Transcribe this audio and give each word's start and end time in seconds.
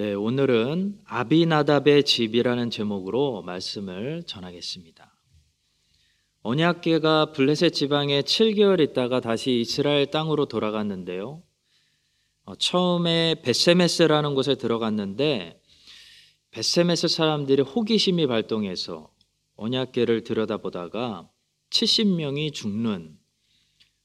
네, 0.00 0.14
오늘은 0.14 0.98
아비나답의 1.04 2.04
집이라는 2.04 2.70
제목으로 2.70 3.42
말씀을 3.42 4.22
전하겠습니다. 4.22 5.14
언약계가 6.40 7.32
블레셋 7.32 7.74
지방에 7.74 8.22
7개월 8.22 8.80
있다가 8.80 9.20
다시 9.20 9.60
이스라엘 9.60 10.10
땅으로 10.10 10.46
돌아갔는데요. 10.46 11.42
어, 12.44 12.54
처음에 12.54 13.42
베세메스라는 13.42 14.34
곳에 14.34 14.54
들어갔는데 14.54 15.60
베세메스 16.52 17.08
사람들이 17.08 17.60
호기심이 17.60 18.26
발동해서 18.26 19.12
언약계를 19.56 20.24
들여다보다가 20.24 21.28
70명이 21.68 22.54
죽는 22.54 23.18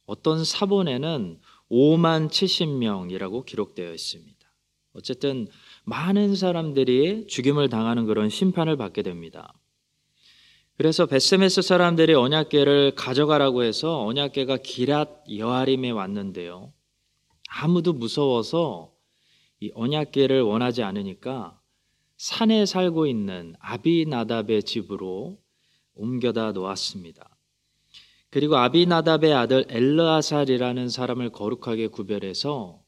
어떤 0.07 0.43
사본에는 0.43 1.39
5만 1.71 2.27
70명이라고 2.27 3.46
기록되어 3.46 3.93
있습니다. 3.93 4.36
어쨌든 4.91 5.48
많은 5.85 6.35
사람들이 6.35 7.27
죽임을 7.27 7.70
당하는 7.70 8.05
그런 8.05 8.30
심판을 8.30 8.76
받게 8.76 9.03
됩니다. 9.03 9.53
그래서 10.77 11.05
베세메스 11.05 11.62
사람들이 11.62 12.13
언약궤를 12.16 12.95
가져가라고 12.95 13.63
해서 13.63 14.03
언약궤가 14.05 14.57
기랏 14.57 15.38
여아림에 15.38 15.91
왔는데요. 15.91 16.73
아무도 17.48 17.93
무서워서 17.93 18.93
이 19.62 19.71
언약궤를 19.73 20.41
원하지 20.41 20.84
않으니까 20.84 21.59
산에 22.17 22.65
살고 22.65 23.07
있는 23.07 23.55
아비나답의 23.59 24.63
집으로 24.63 25.38
옮겨다 25.93 26.52
놓았습니다. 26.52 27.29
그리고 28.29 28.57
아비나답의 28.57 29.34
아들 29.34 29.65
엘르아살이라는 29.70 30.90
사람을 30.90 31.29
거룩하게 31.29 31.88
구별해서 31.88 32.81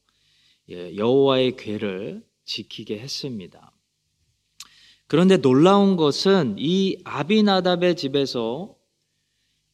예, 0.70 0.94
여호와의 0.94 1.56
궤를 1.56 2.22
지키게 2.48 2.98
했습니다. 2.98 3.72
그런데 5.06 5.36
놀라운 5.36 5.96
것은 5.96 6.56
이 6.58 7.00
아비나답의 7.04 7.96
집에서 7.96 8.74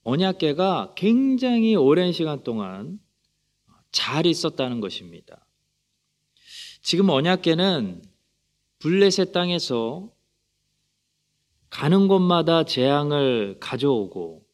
언약계가 0.02 0.94
굉장히 0.96 1.74
오랜 1.76 2.12
시간 2.12 2.42
동안 2.42 2.98
잘 3.90 4.26
있었다는 4.26 4.80
것입니다. 4.80 5.46
지금 6.82 7.08
언약계는 7.08 8.02
블레셋 8.80 9.32
땅에서 9.32 10.12
가는 11.70 12.06
곳마다 12.06 12.64
재앙을 12.64 13.56
가져오고 13.60 14.44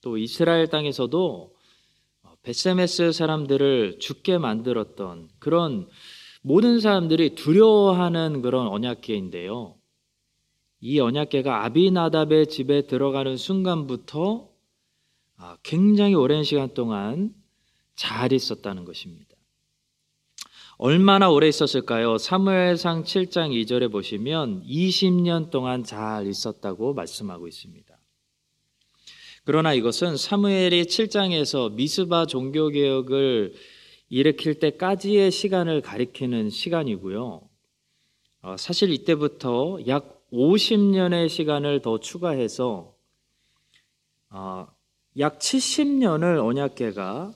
또 0.00 0.18
이스라엘 0.18 0.68
땅에서도 0.68 1.54
베세메스 2.42 3.12
사람들을 3.12 3.98
죽게 4.00 4.38
만들었던 4.38 5.28
그런 5.38 5.88
모든 6.46 6.78
사람들이 6.78 7.34
두려워하는 7.34 8.40
그런 8.40 8.68
언약계인데요. 8.68 9.74
이 10.78 11.00
언약계가 11.00 11.64
아비나답의 11.64 12.46
집에 12.46 12.86
들어가는 12.86 13.36
순간부터 13.36 14.48
아, 15.38 15.56
굉장히 15.64 16.14
오랜 16.14 16.44
시간 16.44 16.72
동안 16.72 17.34
잘 17.96 18.32
있었다는 18.32 18.84
것입니다. 18.84 19.34
얼마나 20.78 21.30
오래 21.30 21.48
있었을까요? 21.48 22.16
사무엘상 22.16 23.02
7장 23.02 23.50
2절에 23.50 23.90
보시면 23.90 24.62
20년 24.68 25.50
동안 25.50 25.82
잘 25.82 26.28
있었다고 26.28 26.94
말씀하고 26.94 27.48
있습니다. 27.48 27.98
그러나 29.42 29.74
이것은 29.74 30.16
사무엘이 30.16 30.84
7장에서 30.84 31.72
미스바 31.72 32.26
종교 32.26 32.68
개혁을 32.68 33.52
일으킬 34.08 34.58
때까지의 34.60 35.30
시간을 35.30 35.80
가리키는 35.82 36.50
시간이고요. 36.50 37.48
어, 38.42 38.56
사실 38.56 38.90
이때부터 38.90 39.80
약 39.88 40.24
50년의 40.32 41.28
시간을 41.28 41.82
더 41.82 41.98
추가해서 41.98 42.94
어, 44.30 44.68
약 45.18 45.38
70년을 45.38 46.44
언약계가 46.44 47.32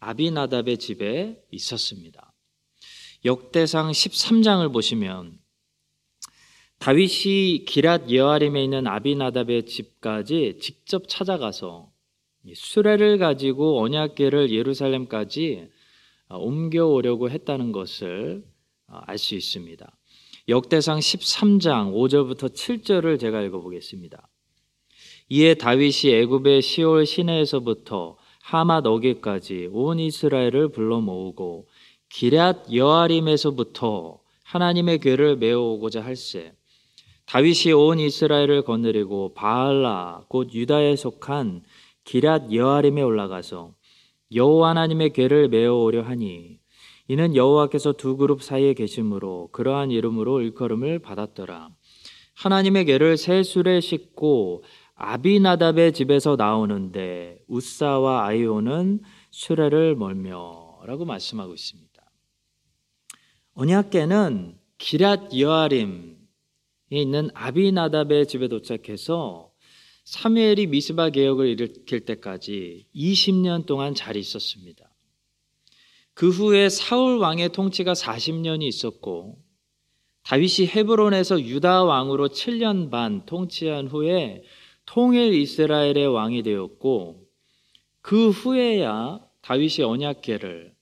아비나답의 0.00 0.78
집에 0.78 1.42
있었습니다. 1.50 2.32
역대상 3.24 3.90
13장을 3.90 4.72
보시면 4.72 5.38
다윗이 6.78 7.66
기랏 7.66 8.10
여아림에 8.10 8.64
있는 8.64 8.86
아비나답의 8.86 9.66
집까지 9.66 10.58
직접 10.60 11.08
찾아가서 11.08 11.92
수레를 12.54 13.18
가지고 13.18 13.82
언약궤를 13.82 14.50
예루살렘까지 14.50 15.68
어, 15.68 15.79
옮겨오려고 16.36 17.30
했다는 17.30 17.72
것을 17.72 18.44
어, 18.88 19.00
알수 19.06 19.34
있습니다. 19.34 19.96
역대상 20.48 20.98
13장 20.98 21.92
5절부터 21.92 22.52
7절을 22.52 23.20
제가 23.20 23.40
읽어보겠습니다. 23.42 24.28
이에 25.28 25.54
다윗이 25.54 26.12
애굽의 26.12 26.62
시올 26.62 27.06
시내에서부터 27.06 28.16
하맛 28.42 28.84
어기까지 28.84 29.68
온 29.70 30.00
이스라엘을 30.00 30.72
불러 30.72 31.00
모으고 31.00 31.68
기랏 32.10 32.74
여아림에서부터 32.74 34.18
하나님의 34.42 34.98
궤를 34.98 35.36
메어오고자 35.36 36.02
할세 36.02 36.52
다윗이 37.26 37.72
온 37.74 38.00
이스라엘을 38.00 38.62
거느리고 38.62 39.34
바알라 39.34 40.24
곧 40.28 40.52
유다에 40.52 40.96
속한 40.96 41.62
기랏 42.04 42.52
여아림에 42.52 43.02
올라가서 43.02 43.74
여호와 44.32 44.70
하나님의 44.70 45.12
궤를 45.12 45.48
메어오려 45.48 46.02
하니 46.02 46.58
이는 47.08 47.34
여호와께서 47.34 47.94
두 47.94 48.16
그룹 48.16 48.42
사이에 48.42 48.74
계심으로 48.74 49.48
그러한 49.52 49.90
이름으로 49.90 50.42
일컬음을 50.42 51.00
받았더라. 51.00 51.70
하나님의 52.36 52.84
궤를 52.84 53.16
새 53.16 53.42
술에 53.42 53.80
싣고 53.80 54.62
아비나답의 54.94 55.92
집에서 55.92 56.36
나오는데 56.36 57.38
우사와 57.48 58.26
아이오는 58.26 59.00
수레를 59.30 59.96
멀며라고 59.96 61.04
말씀하고 61.04 61.54
있습니다. 61.54 61.90
언약궤는 63.54 64.58
기랏 64.78 65.38
여아림 65.38 66.16
있는 66.90 67.30
아비나답의 67.34 68.26
집에 68.26 68.48
도착해서 68.48 69.49
사무엘이 70.04 70.66
미스바 70.66 71.10
개혁을 71.10 71.48
일으킬 71.48 72.04
때까지 72.04 72.86
20년 72.94 73.66
동안 73.66 73.94
잘 73.94 74.16
있었습니다. 74.16 74.90
그 76.14 76.30
후에 76.30 76.68
사울 76.68 77.18
왕의 77.18 77.50
통치가 77.50 77.92
40년이 77.92 78.62
있었고 78.64 79.38
다윗이 80.24 80.68
헤브론에서 80.68 81.40
유다 81.40 81.84
왕으로 81.84 82.28
7년 82.28 82.90
반 82.90 83.24
통치한 83.24 83.86
후에 83.86 84.42
통일 84.84 85.34
이스라엘의 85.34 86.06
왕이 86.08 86.42
되었고 86.42 87.26
그 88.02 88.30
후에야 88.30 89.20
다윗이 89.42 89.84
언약궤를 89.84 90.74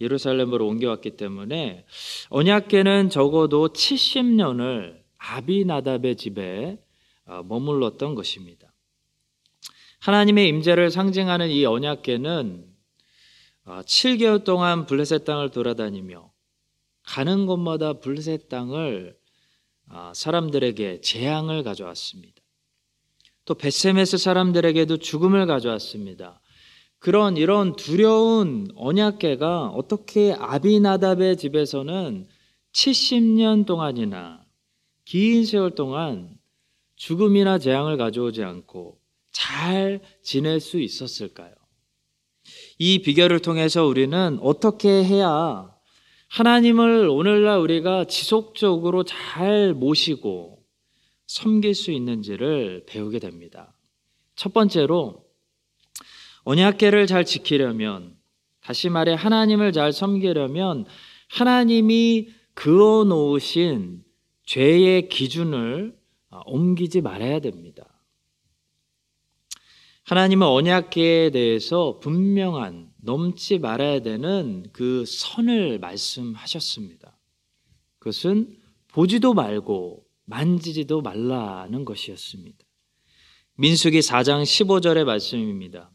예루살렘으로 0.00 0.66
옮겨왔기 0.66 1.16
때문에 1.16 1.84
언약궤는 2.30 3.10
적어도 3.10 3.68
70년을 3.68 5.00
아비나답의 5.18 6.16
집에 6.16 6.78
어, 6.78 6.87
머물렀던 7.28 8.14
것입니다. 8.14 8.72
하나님의 10.00 10.48
임재를 10.48 10.90
상징하는 10.90 11.50
이 11.50 11.64
언약궤는 11.64 12.66
7개월 13.66 14.40
어, 14.40 14.44
동안 14.44 14.86
블레셋 14.86 15.24
땅을 15.24 15.50
돌아다니며 15.50 16.32
가는 17.02 17.46
곳마다 17.46 17.94
블레셋 17.94 18.48
땅을 18.48 19.16
어, 19.90 20.12
사람들에게 20.14 21.00
재앙을 21.00 21.62
가져왔습니다. 21.62 22.40
또 23.44 23.54
베세메스 23.54 24.18
사람들에게도 24.18 24.98
죽음을 24.98 25.46
가져왔습니다. 25.46 26.40
그런 26.98 27.36
이런 27.36 27.76
두려운 27.76 28.68
언약궤가 28.74 29.68
어떻게 29.68 30.34
아비나답의 30.34 31.36
집에서는 31.36 32.26
70년 32.72 33.66
동안이나 33.66 34.44
긴 35.04 35.44
세월 35.46 35.74
동안 35.74 36.37
죽음이나 36.98 37.58
재앙을 37.58 37.96
가져오지 37.96 38.42
않고 38.42 39.00
잘 39.30 40.00
지낼 40.22 40.60
수 40.60 40.78
있었을까요? 40.80 41.54
이 42.78 43.02
비결을 43.02 43.40
통해서 43.40 43.86
우리는 43.86 44.38
어떻게 44.42 45.04
해야 45.04 45.72
하나님을 46.28 47.08
오늘날 47.08 47.60
우리가 47.60 48.04
지속적으로 48.04 49.04
잘 49.04 49.72
모시고 49.74 50.62
섬길 51.26 51.74
수 51.74 51.90
있는지를 51.92 52.84
배우게 52.86 53.18
됩니다. 53.18 53.76
첫 54.34 54.52
번째로 54.52 55.24
언약계를 56.44 57.06
잘 57.06 57.24
지키려면 57.24 58.16
다시 58.60 58.88
말해 58.88 59.14
하나님을 59.14 59.72
잘 59.72 59.92
섬기려면 59.92 60.86
하나님이 61.28 62.28
그어 62.54 63.04
놓으신 63.04 64.02
죄의 64.46 65.08
기준을 65.08 65.94
아, 65.94 65.97
옮기지 66.46 67.00
말아야 67.00 67.40
됩니다. 67.40 67.84
하나님은 70.04 70.46
언약계에 70.46 71.30
대해서 71.30 71.98
분명한 72.00 72.90
넘지 73.02 73.58
말아야 73.58 74.00
되는 74.00 74.64
그 74.72 75.04
선을 75.06 75.78
말씀하셨습니다. 75.80 77.18
그것은 77.98 78.56
보지도 78.88 79.34
말고 79.34 80.04
만지지도 80.24 81.02
말라는 81.02 81.84
것이었습니다. 81.84 82.58
민수기 83.56 83.98
4장 84.00 84.42
15절의 84.42 85.04
말씀입니다. 85.04 85.90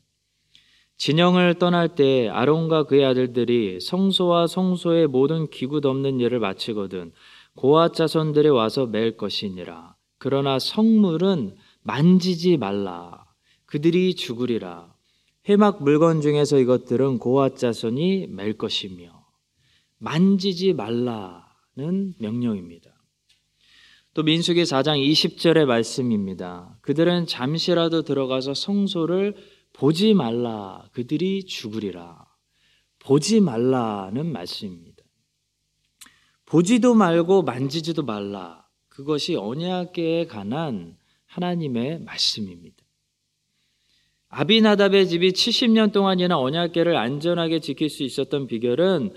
진영을 0.97 1.55
떠날 1.55 1.95
때 1.95 2.29
아론과 2.29 2.83
그의 2.83 3.05
아들들이 3.05 3.79
성소와 3.79 4.47
성소의 4.47 5.07
모든 5.07 5.49
기구 5.49 5.81
덮는 5.81 6.19
일을 6.19 6.39
마치거든 6.39 7.13
고아 7.55 7.89
자손들이 7.89 8.49
와서 8.49 8.85
맬 8.85 9.17
것이니라. 9.17 9.95
그러나 10.23 10.57
성물은 10.57 11.57
만지지 11.81 12.55
말라. 12.55 13.25
그들이 13.65 14.15
죽으리라. 14.15 14.95
해막 15.49 15.83
물건 15.83 16.21
중에서 16.21 16.59
이것들은 16.59 17.17
고아 17.17 17.55
자손이 17.55 18.27
맬 18.27 18.57
것이며 18.57 19.25
만지지 19.97 20.75
말라는 20.75 22.13
명령입니다. 22.19 22.89
또 24.13 24.23
민수기 24.23 24.63
4장 24.63 25.05
20절의 25.05 25.65
말씀입니다. 25.65 26.77
그들은 26.83 27.27
잠시라도 27.27 28.03
들어가서 28.03 28.53
성소를 28.53 29.35
보지 29.73 30.13
말라. 30.13 30.87
그들이 30.93 31.43
죽으리라. 31.43 32.25
보지 32.99 33.41
말라는 33.41 34.31
말씀입니다. 34.31 35.03
보지도 36.45 36.93
말고 36.93 37.41
만지지도 37.41 38.03
말라. 38.03 38.62
그것이 38.93 39.35
언약계에 39.35 40.27
관한 40.27 40.95
하나님의 41.25 42.01
말씀입니다. 42.01 42.77
아비나답의 44.29 45.07
집이 45.07 45.31
70년 45.31 45.91
동안이나 45.91 46.39
언약계를 46.39 46.95
안전하게 46.95 47.59
지킬 47.59 47.89
수 47.89 48.03
있었던 48.03 48.45
비결은 48.45 49.13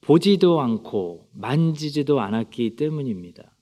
보지도 0.00 0.60
않고 0.60 1.28
만지지도 1.32 2.20
않았기 2.20 2.74
때문입니다. 2.74 3.54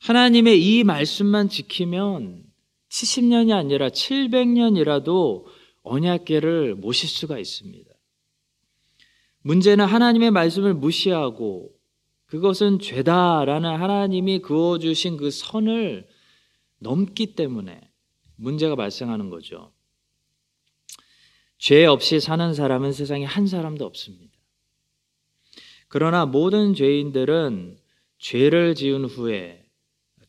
하나님의 0.00 0.60
이 0.60 0.82
말씀만 0.82 1.48
지키면 1.48 2.44
70년이 2.88 3.52
아니라 3.52 3.88
700년이라도 3.88 5.44
언약계를 5.84 6.74
모실 6.74 7.08
수가 7.08 7.38
있습니다. 7.38 7.88
문제는 9.42 9.84
하나님의 9.84 10.32
말씀을 10.32 10.74
무시하고 10.74 11.81
그것은 12.32 12.78
죄다라는 12.78 13.76
하나님이 13.76 14.38
그어주신 14.38 15.18
그 15.18 15.30
선을 15.30 16.08
넘기 16.78 17.34
때문에 17.34 17.78
문제가 18.36 18.74
발생하는 18.74 19.28
거죠. 19.28 19.70
죄 21.58 21.84
없이 21.84 22.20
사는 22.20 22.54
사람은 22.54 22.92
세상에 22.94 23.26
한 23.26 23.46
사람도 23.46 23.84
없습니다. 23.84 24.32
그러나 25.88 26.24
모든 26.24 26.72
죄인들은 26.72 27.76
죄를 28.16 28.76
지은 28.76 29.04
후에 29.04 29.66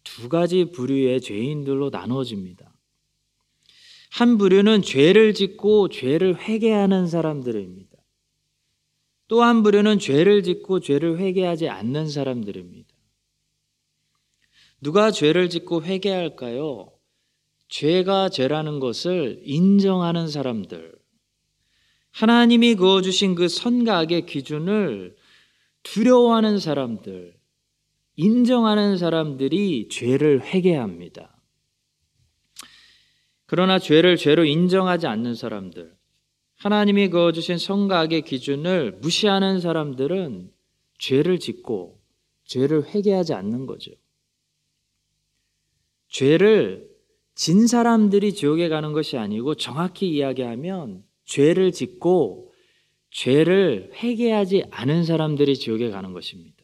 두 0.03 0.27
가지 0.27 0.65
부류의 0.65 1.21
죄인들로 1.21 1.89
나누어집니다. 1.89 2.69
한 4.11 4.38
부류는 4.38 4.81
죄를 4.81 5.33
짓고 5.33 5.88
죄를 5.88 6.38
회개하는 6.38 7.07
사람들입니다. 7.07 7.92
또 9.27 9.41
한 9.41 9.63
부류는 9.63 9.99
죄를 9.99 10.43
짓고 10.43 10.79
죄를 10.79 11.17
회개하지 11.17 11.69
않는 11.69 12.09
사람들입니다. 12.09 12.89
누가 14.81 15.11
죄를 15.11 15.49
짓고 15.49 15.83
회개할까요? 15.83 16.91
죄가 17.69 18.29
죄라는 18.29 18.79
것을 18.79 19.41
인정하는 19.43 20.27
사람들. 20.27 20.93
하나님이 22.11 22.75
그어주신 22.75 23.33
그 23.33 23.47
선과 23.47 23.97
악의 23.99 24.25
기준을 24.27 25.15
두려워하는 25.81 26.59
사람들. 26.59 27.33
인정하는 28.15 28.97
사람들이 28.97 29.87
죄를 29.89 30.41
회개합니다. 30.43 31.35
그러나 33.45 33.79
죄를 33.79 34.17
죄로 34.17 34.45
인정하지 34.45 35.07
않는 35.07 35.35
사람들, 35.35 35.95
하나님이 36.63 37.10
그어주신 37.10 37.57
성각의 37.57 38.21
기준을 38.21 39.00
무시하는 39.01 39.60
사람들은 39.60 40.50
죄를 40.98 41.38
짓고 41.38 42.00
죄를 42.45 42.86
회개하지 42.88 43.33
않는 43.33 43.65
거죠. 43.65 43.92
죄를 46.07 46.89
진 47.36 47.68
사람들이 47.68 48.33
지옥에 48.33 48.69
가는 48.69 48.94
것이 48.94 49.18
아니고 49.18 49.56
정확히 49.56 50.07
이야기하면 50.07 51.04
죄를 51.25 51.74
짓고 51.74 52.54
죄를 53.10 53.92
회개하지 53.95 54.63
않은 54.71 55.04
사람들이 55.04 55.57
지옥에 55.57 55.89
가는 55.89 56.13
것입니다. 56.13 56.63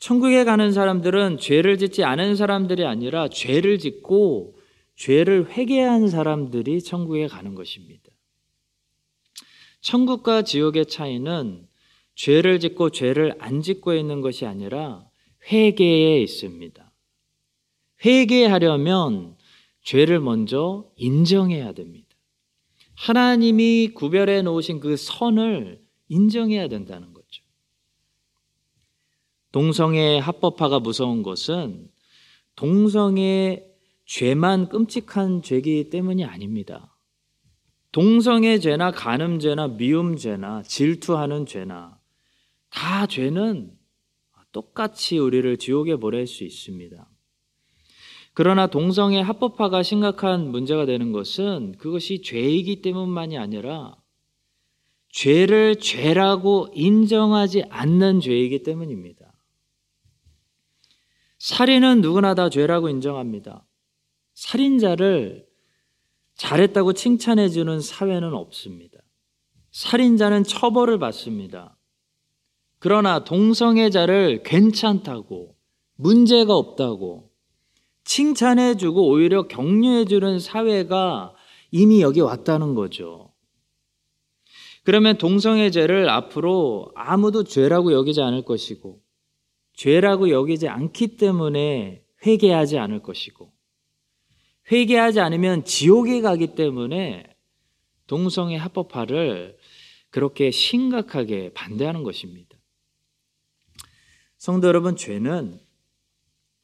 천국에 0.00 0.44
가는 0.44 0.70
사람들은 0.70 1.38
죄를 1.38 1.78
짓지 1.78 2.04
않은 2.04 2.36
사람들이 2.36 2.84
아니라 2.84 3.28
죄를 3.28 3.78
짓고 3.78 4.58
죄를 4.96 5.48
회개한 5.50 6.08
사람들이 6.08 6.82
천국에 6.82 7.26
가는 7.26 7.54
것입니다. 7.54 8.07
천국과 9.80 10.42
지옥의 10.42 10.86
차이는 10.86 11.66
죄를 12.14 12.58
짓고 12.60 12.90
죄를 12.90 13.36
안 13.38 13.62
짓고 13.62 13.94
있는 13.94 14.20
것이 14.20 14.44
아니라 14.44 15.08
회개에 15.50 16.20
있습니다. 16.20 16.92
회개하려면 18.04 19.36
죄를 19.82 20.20
먼저 20.20 20.90
인정해야 20.96 21.72
됩니다. 21.72 22.08
하나님이 22.96 23.92
구별해 23.94 24.42
놓으신 24.42 24.80
그 24.80 24.96
선을 24.96 25.80
인정해야 26.08 26.68
된다는 26.68 27.12
거죠. 27.12 27.44
동성애 29.52 30.18
합법화가 30.18 30.80
무서운 30.80 31.22
것은 31.22 31.88
동성애 32.56 33.64
죄만 34.04 34.68
끔찍한 34.68 35.42
죄기 35.42 35.90
때문이 35.90 36.24
아닙니다. 36.24 36.97
동성애 37.92 38.58
죄나 38.58 38.90
간음죄나 38.90 39.68
미움죄나 39.68 40.62
질투하는 40.62 41.46
죄나 41.46 41.98
다 42.70 43.06
죄는 43.06 43.72
똑같이 44.52 45.18
우리를 45.18 45.56
지옥에 45.56 45.96
보낼 45.96 46.26
수 46.26 46.44
있습니다. 46.44 47.08
그러나 48.34 48.68
동성애 48.68 49.20
합법화가 49.20 49.82
심각한 49.82 50.50
문제가 50.50 50.86
되는 50.86 51.12
것은 51.12 51.72
그것이 51.78 52.22
죄이기 52.22 52.82
때문만이 52.82 53.36
아니라 53.36 53.96
죄를 55.10 55.76
죄라고 55.76 56.68
인정하지 56.72 57.64
않는 57.68 58.20
죄이기 58.20 58.62
때문입니다. 58.62 59.32
살인은 61.38 62.00
누구나 62.00 62.34
다 62.34 62.48
죄라고 62.48 62.88
인정합니다. 62.88 63.66
살인자를 64.34 65.47
잘했다고 66.38 66.94
칭찬해 66.94 67.48
주는 67.48 67.80
사회는 67.80 68.32
없습니다. 68.32 68.98
살인자는 69.72 70.44
처벌을 70.44 70.98
받습니다. 70.98 71.76
그러나 72.78 73.24
동성애자를 73.24 74.44
괜찮다고 74.44 75.56
문제가 75.96 76.54
없다고 76.54 77.30
칭찬해 78.04 78.76
주고 78.76 79.08
오히려 79.08 79.48
격려해 79.48 80.04
주는 80.06 80.38
사회가 80.38 81.34
이미 81.72 82.00
여기 82.00 82.20
왔다는 82.20 82.74
거죠. 82.74 83.32
그러면 84.84 85.18
동성애죄를 85.18 86.08
앞으로 86.08 86.92
아무도 86.94 87.44
죄라고 87.44 87.92
여기지 87.92 88.22
않을 88.22 88.44
것이고 88.44 89.02
죄라고 89.74 90.30
여기지 90.30 90.68
않기 90.68 91.16
때문에 91.16 92.04
회개하지 92.24 92.78
않을 92.78 93.02
것이고 93.02 93.57
회개하지 94.70 95.20
않으면 95.20 95.64
지옥에 95.64 96.20
가기 96.20 96.54
때문에 96.54 97.24
동성애 98.06 98.56
합법화를 98.56 99.56
그렇게 100.10 100.50
심각하게 100.50 101.52
반대하는 101.54 102.02
것입니다. 102.02 102.58
성도 104.36 104.68
여러분, 104.68 104.96
죄는 104.96 105.60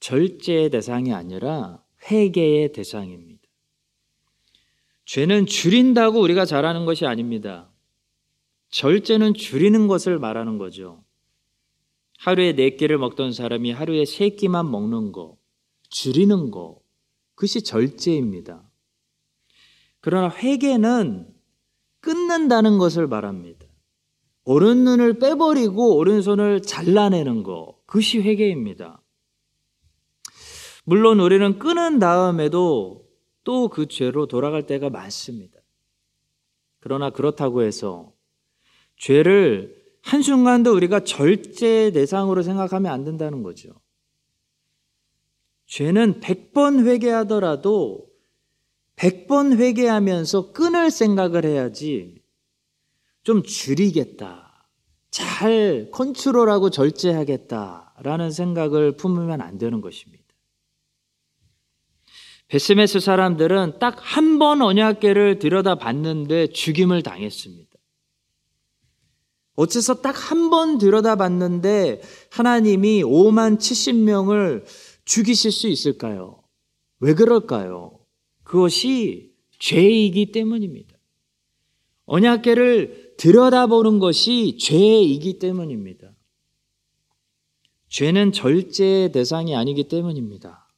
절제의 0.01 0.71
대상이 0.71 1.13
아니라 1.13 1.83
회개의 2.11 2.73
대상입니다. 2.73 3.43
죄는 5.07 5.47
줄인다고 5.47 6.21
우리가 6.21 6.45
잘하는 6.45 6.87
것이 6.87 7.07
아닙니다. 7.07 7.71
절제는 8.71 9.35
줄이는 9.35 9.87
것을 9.87 10.19
말하는 10.19 10.59
거죠. 10.59 11.05
하루에 12.19 12.55
네 12.55 12.71
끼를 12.71 12.99
먹던 12.99 13.33
사람이 13.33 13.71
하루에 13.73 14.05
세 14.05 14.31
끼만 14.31 14.71
먹는 14.71 15.13
거, 15.13 15.37
줄이는 15.91 16.51
거, 16.51 16.81
그것이 17.35 17.63
절제입니다. 17.63 18.71
그러나 20.01 20.29
회개는 20.29 21.33
끊는다는 22.01 22.79
것을 22.79 23.07
말합니다. 23.07 23.67
오른 24.45 24.85
눈을 24.85 25.19
빼버리고 25.19 25.97
오른손을 25.97 26.63
잘라내는 26.63 27.43
거, 27.43 27.79
그것이 27.87 28.21
회개입니다. 28.21 29.03
물론 30.85 31.21
우리는 31.21 31.59
끊은 31.59 31.99
다음에도 31.99 33.05
또 33.45 33.69
그 33.69 33.87
죄로 33.87 34.27
돌아갈 34.27 34.67
때가 34.67 34.91
많습니다. 34.91 35.61
그러나 36.81 37.11
그렇다고 37.11 37.63
해서 37.63 38.13
죄를 38.97 39.83
한순간도 40.03 40.75
우리가 40.75 41.01
절제 41.01 41.91
대상으로 41.93 42.43
생각하면 42.43 42.93
안 42.93 43.05
된다는 43.05 43.43
거죠. 43.43 43.71
죄는 45.67 46.21
100번 46.21 46.87
회개하더라도 46.87 48.07
100번 48.97 49.57
회개하면서 49.59 50.53
끊을 50.53 50.91
생각을 50.91 51.45
해야지 51.45 52.23
좀 53.23 53.43
줄이겠다. 53.43 54.69
잘 55.11 55.89
컨트롤하고 55.93 56.71
절제하겠다라는 56.71 58.31
생각을 58.31 58.97
품으면 58.97 59.41
안 59.41 59.59
되는 59.59 59.81
것입니다. 59.81 60.25
베스메스 62.49 63.01
사람들은 63.01 63.79
딱 63.81 63.97
한 63.99 64.39
번 64.39 64.61
언약계를 64.63 65.39
들여다 65.39 65.77
봤는데 65.77 66.49
죽임을 66.49 67.03
당했습니다. 67.03 67.71
어째서 69.57 70.03
딱 70.03 70.15
한 70.31 70.51
번 70.51 70.79
들여다 70.79 71.17
봤는데 71.17 72.03
하나님이 72.31 73.03
5만 73.03 73.59
70명을 73.59 74.65
죽이실 75.05 75.53
수 75.53 75.69
있을까요? 75.69 76.43
왜 77.01 77.15
그럴까요? 77.15 77.99
그것이 78.43 79.35
죄이기 79.59 80.33
때문입니다. 80.33 80.95
언약계를 82.07 83.15
들여다보는 83.19 83.99
것이 83.99 84.59
죄이기 84.59 85.39
때문입니다. 85.39 86.11
죄는 87.89 88.33
절제의 88.33 89.13
대상이 89.13 89.55
아니기 89.55 89.89
때문입니다. 89.89 90.69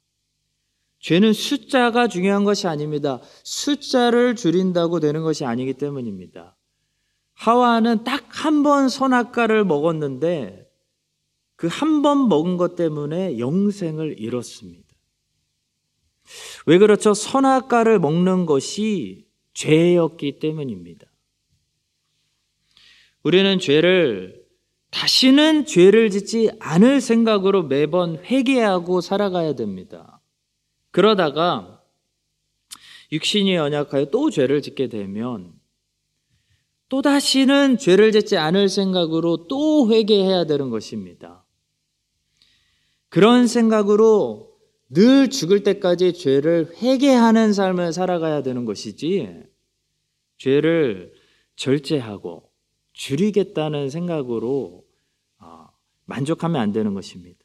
죄는 1.00 1.32
숫자가 1.32 2.08
중요한 2.08 2.44
것이 2.44 2.66
아닙니다. 2.66 3.20
숫자를 3.44 4.36
줄인다고 4.36 5.00
되는 5.00 5.22
것이 5.22 5.44
아니기 5.44 5.74
때문입니다. 5.74 6.56
하와는 7.34 8.04
딱 8.04 8.26
한 8.44 8.62
번 8.62 8.88
선악과를 8.88 9.64
먹었는데 9.64 10.65
그 11.56 11.68
한 11.68 12.02
번 12.02 12.28
먹은 12.28 12.56
것 12.58 12.76
때문에 12.76 13.38
영생을 13.38 14.20
잃었습니다. 14.20 14.86
왜 16.66 16.78
그렇죠? 16.78 17.14
선악과를 17.14 17.98
먹는 17.98 18.46
것이 18.46 19.26
죄였기 19.54 20.38
때문입니다. 20.38 21.06
우리는 23.22 23.58
죄를 23.58 24.44
다시는 24.90 25.66
죄를 25.66 26.10
짓지 26.10 26.50
않을 26.60 27.00
생각으로 27.00 27.62
매번 27.62 28.18
회개하고 28.18 29.00
살아가야 29.00 29.54
됩니다. 29.54 30.20
그러다가 30.90 31.82
육신이 33.12 33.54
연약하여 33.54 34.06
또 34.06 34.30
죄를 34.30 34.62
짓게 34.62 34.88
되면 34.88 35.52
또다시는 36.88 37.78
죄를 37.78 38.12
짓지 38.12 38.36
않을 38.36 38.68
생각으로 38.68 39.46
또 39.48 39.90
회개해야 39.90 40.44
되는 40.44 40.70
것입니다. 40.70 41.45
그런 43.08 43.46
생각으로 43.46 44.56
늘 44.88 45.30
죽을 45.30 45.62
때까지 45.62 46.12
죄를 46.12 46.72
회개하는 46.76 47.52
삶을 47.52 47.92
살아가야 47.92 48.42
되는 48.42 48.64
것이지, 48.64 49.44
죄를 50.38 51.12
절제하고 51.56 52.50
줄이겠다는 52.92 53.90
생각으로 53.90 54.84
어, 55.38 55.66
만족하면 56.04 56.60
안 56.60 56.72
되는 56.72 56.94
것입니다. 56.94 57.38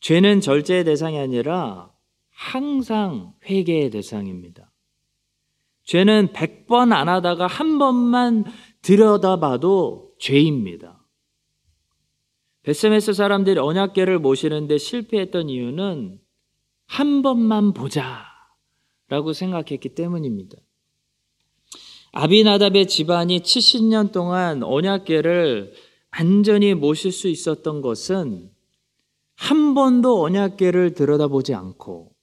죄는 0.00 0.40
절제의 0.40 0.84
대상이 0.84 1.18
아니라 1.18 1.90
항상 2.30 3.34
회개의 3.44 3.90
대상입니다. 3.90 4.70
죄는 5.84 6.28
100번 6.28 6.92
안 6.92 7.08
하다가 7.08 7.46
한 7.46 7.78
번만 7.78 8.44
들여다봐도 8.82 10.14
죄입니다. 10.18 11.01
베스메스 12.62 13.12
사람들이 13.12 13.58
언약계를 13.58 14.18
모시는데 14.18 14.78
실패했던 14.78 15.48
이유는 15.48 16.20
한 16.86 17.22
번만 17.22 17.72
보자 17.72 18.24
라고 19.08 19.32
생각했기 19.32 19.90
때문입니다. 19.94 20.56
아비나답의 22.12 22.86
집안이 22.88 23.40
70년 23.40 24.12
동안 24.12 24.62
언약계를 24.62 25.72
안전히 26.10 26.74
모실 26.74 27.10
수 27.10 27.28
있었던 27.28 27.80
것은 27.80 28.50
한 29.34 29.74
번도 29.74 30.22
언약계를 30.22 30.94
들여다보지 30.94 31.54
않고 31.54 32.14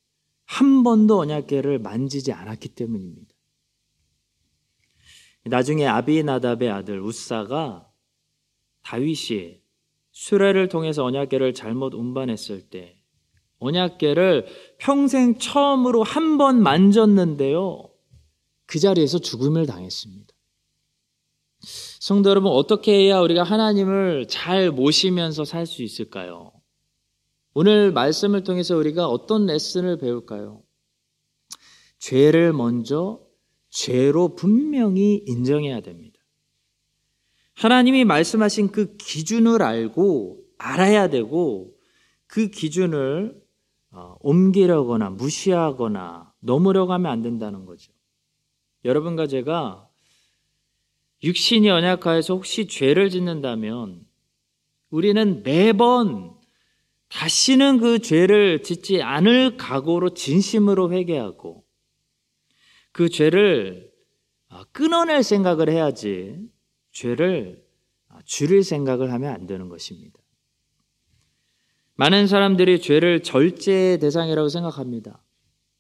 한 0.46 0.84
번도 0.84 1.20
언약계를 1.20 1.80
만지지 1.80 2.32
않았기 2.32 2.70
때문입니다. 2.70 3.34
나중에 5.46 5.86
아비나답의 5.88 6.70
아들 6.70 7.02
우사가 7.02 7.92
다윗이 8.84 9.59
수레를 10.20 10.68
통해서 10.68 11.06
언약계를 11.06 11.54
잘못 11.54 11.94
운반했을 11.94 12.62
때 12.70 13.02
언약계를 13.60 14.48
평생 14.78 15.38
처음으로 15.38 16.04
한 16.04 16.38
번 16.38 16.62
만졌는데요. 16.62 17.90
그 18.66 18.80
자리에서 18.80 19.20
죽음을 19.20 19.66
당했습니다. 19.66 20.34
성도 22.00 22.30
여러분, 22.30 22.52
어떻게 22.52 22.94
해야 22.94 23.20
우리가 23.22 23.44
하나님을 23.44 24.28
잘 24.28 24.72
모시면서 24.72 25.46
살 25.46 25.66
수 25.66 25.84
있을까요? 25.84 26.52
오늘 27.54 27.92
말씀을 27.94 28.44
통해서 28.44 28.76
우리가 28.76 29.08
어떤 29.08 29.46
레슨을 29.46 29.98
배울까요? 30.00 30.62
죄를 32.00 32.52
먼저 32.52 33.22
죄로 33.70 34.36
분명히 34.36 35.24
인정해야 35.28 35.80
됩니다. 35.80 36.19
하나님이 37.60 38.06
말씀하신 38.06 38.72
그 38.72 38.96
기준을 38.96 39.62
알고 39.62 40.42
알아야 40.58 41.10
되고 41.10 41.76
그 42.26 42.48
기준을 42.48 43.38
어, 43.92 44.16
옮기려거나 44.22 45.10
무시하거나 45.10 46.34
넘으려고 46.40 46.94
하면 46.94 47.12
안 47.12 47.22
된다는 47.22 47.66
거죠. 47.66 47.92
여러분과 48.86 49.28
제가 49.28 49.90
육신이 51.22 51.68
연약하여서 51.68 52.34
혹시 52.36 52.66
죄를 52.66 53.10
짓는다면 53.10 54.06
우리는 54.90 55.44
매번 55.44 56.32
다시는 57.10 57.80
그 57.80 58.00
죄를 58.00 58.64
짓지 58.64 59.02
않을 59.02 59.58
각오로 59.58 60.14
진심으로 60.14 60.94
회개하고 60.94 61.66
그 62.94 63.10
죄를 63.10 63.92
아, 64.48 64.64
끊어낼 64.72 65.24
생각을 65.24 65.68
해야지 65.68 66.38
죄를 66.92 67.64
아, 68.08 68.20
줄일 68.26 68.64
생각을 68.64 69.12
하면 69.14 69.34
안 69.34 69.46
되는 69.48 69.70
것입니다. 69.70 70.20
많은 71.96 72.28
사람들이 72.28 72.82
죄를 72.82 73.24
절제의 73.24 74.00
대상이라고 74.00 74.50
생각합니다. 74.50 75.22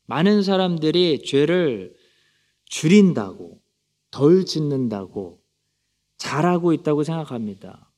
많은 0.06 0.44
사람들이 0.44 1.24
죄를 1.24 1.96
줄인다고, 2.66 3.62
덜 4.12 4.46
짓는다고, 4.46 5.42
잘하고 6.18 6.74
있다고 6.74 7.04
생각합니다. 7.04 7.92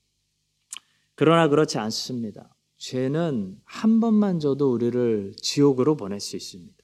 그러나 1.15 1.48
그렇지 1.48 1.77
않습니다. 1.80 2.56
죄는 2.77 3.60
한 3.63 4.00
번만 4.00 4.39
져도 4.39 4.72
우리를 4.72 5.34
지옥으로 5.41 5.98
보낼 5.98 6.20
수 6.20 6.36
있습니다. 6.36 6.75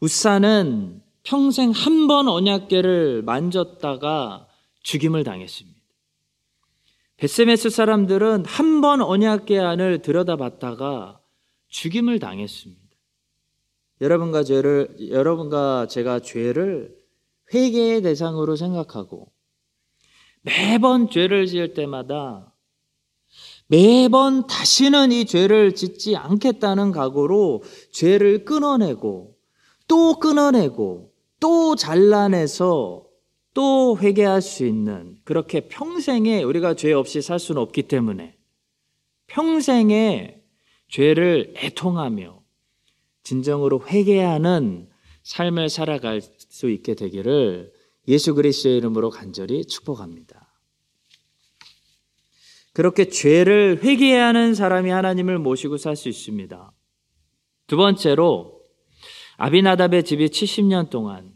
우사는 0.00 1.02
평생 1.22 1.70
한 1.70 2.06
번 2.08 2.28
언약계를 2.28 3.22
만졌다가 3.22 4.48
죽임을 4.82 5.24
당했습니다. 5.24 5.80
베세메스 7.16 7.70
사람들은 7.70 8.44
한 8.46 8.80
번 8.80 9.00
언약계 9.00 9.58
안을 9.60 10.02
들여다봤다가 10.02 11.20
죽임을 11.68 12.18
당했습니다. 12.18 12.82
여러분과 14.00 14.42
죄를 14.42 14.96
여러분과 15.10 15.86
제가 15.86 16.18
죄를 16.18 16.96
회개의 17.54 18.02
대상으로 18.02 18.56
생각하고 18.56 19.30
매번 20.40 21.08
죄를 21.08 21.46
지을 21.46 21.74
때마다 21.74 22.52
매번 23.68 24.48
다시는 24.48 25.12
이 25.12 25.24
죄를 25.24 25.76
짓지 25.76 26.16
않겠다는 26.16 26.90
각오로 26.90 27.62
죄를 27.92 28.44
끊어내고 28.44 29.36
또 29.86 30.18
끊어내고 30.18 31.12
또 31.38 31.76
잘라내서 31.76 33.06
또 33.54 33.98
회개할 33.98 34.40
수 34.40 34.66
있는 34.66 35.16
그렇게 35.24 35.60
평생에 35.68 36.42
우리가 36.42 36.74
죄 36.74 36.92
없이 36.92 37.20
살 37.20 37.38
수는 37.38 37.60
없기 37.60 37.82
때문에 37.82 38.36
평생에 39.26 40.40
죄를 40.88 41.54
애통하며 41.56 42.42
진정으로 43.22 43.86
회개하는 43.86 44.88
삶을 45.22 45.68
살아갈 45.68 46.20
수 46.20 46.70
있게 46.70 46.94
되기를 46.94 47.72
예수 48.08 48.34
그리스도의 48.34 48.78
이름으로 48.78 49.10
간절히 49.10 49.64
축복합니다. 49.64 50.48
그렇게 52.72 53.08
죄를 53.08 53.80
회개하는 53.82 54.54
사람이 54.54 54.90
하나님을 54.90 55.38
모시고 55.38 55.76
살 55.76 55.94
수 55.94 56.08
있습니다. 56.08 56.72
두 57.66 57.76
번째로 57.76 58.60
아비나답의 59.36 60.04
집이 60.04 60.26
70년 60.28 60.90
동안 60.90 61.31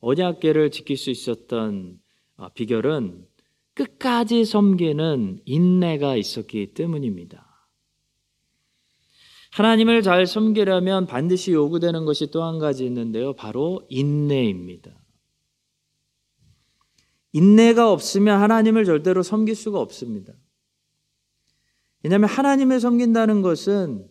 언약계를 0.00 0.70
지킬 0.70 0.96
수 0.96 1.10
있었던 1.10 1.98
어, 2.36 2.48
비결은 2.50 3.26
끝까지 3.74 4.44
섬기는 4.44 5.40
인내가 5.44 6.16
있었기 6.16 6.74
때문입니다. 6.74 7.46
하나님을 9.52 10.02
잘 10.02 10.26
섬기려면 10.26 11.06
반드시 11.06 11.52
요구되는 11.52 12.04
것이 12.04 12.30
또 12.30 12.44
한 12.44 12.58
가지 12.58 12.84
있는데요. 12.86 13.34
바로 13.34 13.84
인내입니다. 13.88 14.92
인내가 17.32 17.92
없으면 17.92 18.40
하나님을 18.40 18.84
절대로 18.84 19.22
섬길 19.22 19.54
수가 19.54 19.80
없습니다. 19.80 20.32
왜냐하면 22.02 22.28
하나님을 22.28 22.80
섬긴다는 22.80 23.42
것은 23.42 24.08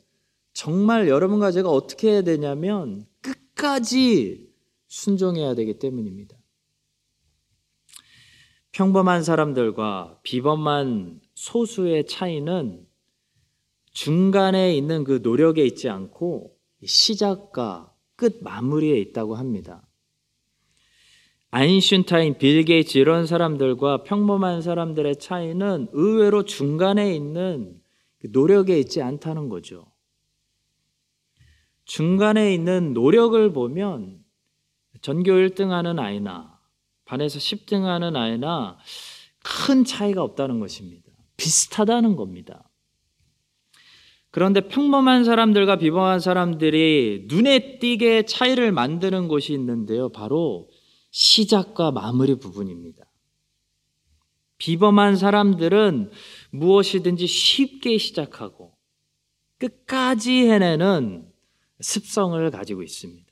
정말 0.53 1.07
여러분과 1.07 1.51
제가 1.51 1.69
어떻게 1.69 2.11
해야 2.11 2.21
되냐면 2.21 3.05
끝까지 3.21 4.48
순종해야 4.89 5.55
되기 5.55 5.79
때문입니다. 5.79 6.35
평범한 8.71 9.23
사람들과 9.23 10.19
비범한 10.23 11.21
소수의 11.35 12.05
차이는 12.05 12.85
중간에 13.91 14.75
있는 14.75 15.03
그 15.03 15.19
노력에 15.23 15.65
있지 15.65 15.89
않고 15.89 16.55
시작과 16.83 17.93
끝 18.15 18.39
마무리에 18.41 18.99
있다고 18.99 19.35
합니다. 19.35 19.87
아인슈타인, 21.51 22.37
빌 22.37 22.63
게이츠 22.63 22.99
이런 22.99 23.25
사람들과 23.25 24.03
평범한 24.03 24.61
사람들의 24.61 25.15
차이는 25.17 25.87
의외로 25.93 26.45
중간에 26.45 27.15
있는 27.15 27.81
그 28.19 28.27
노력에 28.31 28.77
있지 28.79 29.01
않다는 29.01 29.49
거죠. 29.49 29.91
중간에 31.85 32.53
있는 32.53 32.93
노력을 32.93 33.51
보면 33.51 34.18
전교 35.01 35.31
1등 35.31 35.69
하는 35.69 35.99
아이나 35.99 36.59
반에서 37.05 37.39
10등 37.39 37.83
하는 37.83 38.15
아이나 38.15 38.77
큰 39.43 39.83
차이가 39.83 40.21
없다는 40.23 40.59
것입니다. 40.59 41.09
비슷하다는 41.37 42.15
겁니다. 42.15 42.69
그런데 44.31 44.61
평범한 44.61 45.23
사람들과 45.23 45.77
비범한 45.77 46.19
사람들이 46.19 47.25
눈에 47.27 47.79
띄게 47.79 48.23
차이를 48.25 48.71
만드는 48.71 49.27
것이 49.27 49.53
있는데요. 49.53 50.09
바로 50.09 50.69
시작과 51.11 51.91
마무리 51.91 52.35
부분입니다. 52.35 53.05
비범한 54.59 55.15
사람들은 55.15 56.11
무엇이든지 56.51 57.25
쉽게 57.25 57.97
시작하고 57.97 58.77
끝까지 59.57 60.47
해내는 60.47 61.31
습성을 61.79 62.51
가지고 62.51 62.83
있습니다. 62.83 63.28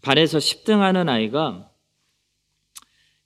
반에서 0.00 0.38
10등 0.38 0.78
하는 0.78 1.08
아이가 1.08 1.70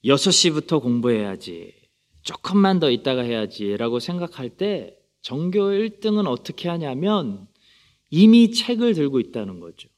6시부터 0.04 0.82
공부해야지, 0.82 1.74
조금만 2.22 2.80
더 2.80 2.90
있다가 2.90 3.22
해야지 3.22 3.76
라고 3.76 4.00
생각할 4.00 4.50
때 4.50 4.96
전교 5.20 5.60
1등은 5.60 6.26
어떻게 6.26 6.68
하냐면 6.68 7.46
이미 8.10 8.52
책을 8.52 8.94
들고 8.94 9.20
있다는 9.20 9.60
거죠. 9.60 9.88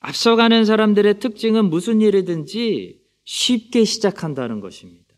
앞서가는 0.00 0.64
사람들의 0.64 1.20
특징은 1.20 1.70
무슨 1.70 2.00
일이든지 2.00 3.00
쉽게 3.24 3.84
시작한다는 3.84 4.60
것입니다. 4.60 5.14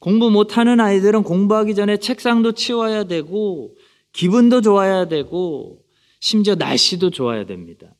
공부 0.00 0.30
못하는 0.30 0.80
아이들은 0.80 1.22
공부하기 1.22 1.74
전에 1.74 1.96
책상도 1.96 2.52
치워야 2.52 3.04
되고, 3.04 3.76
기분도 4.12 4.60
좋아야 4.60 5.06
되고, 5.06 5.83
심지어 6.24 6.54
날씨도 6.54 7.10
좋아야 7.10 7.44
됩니다. 7.44 7.94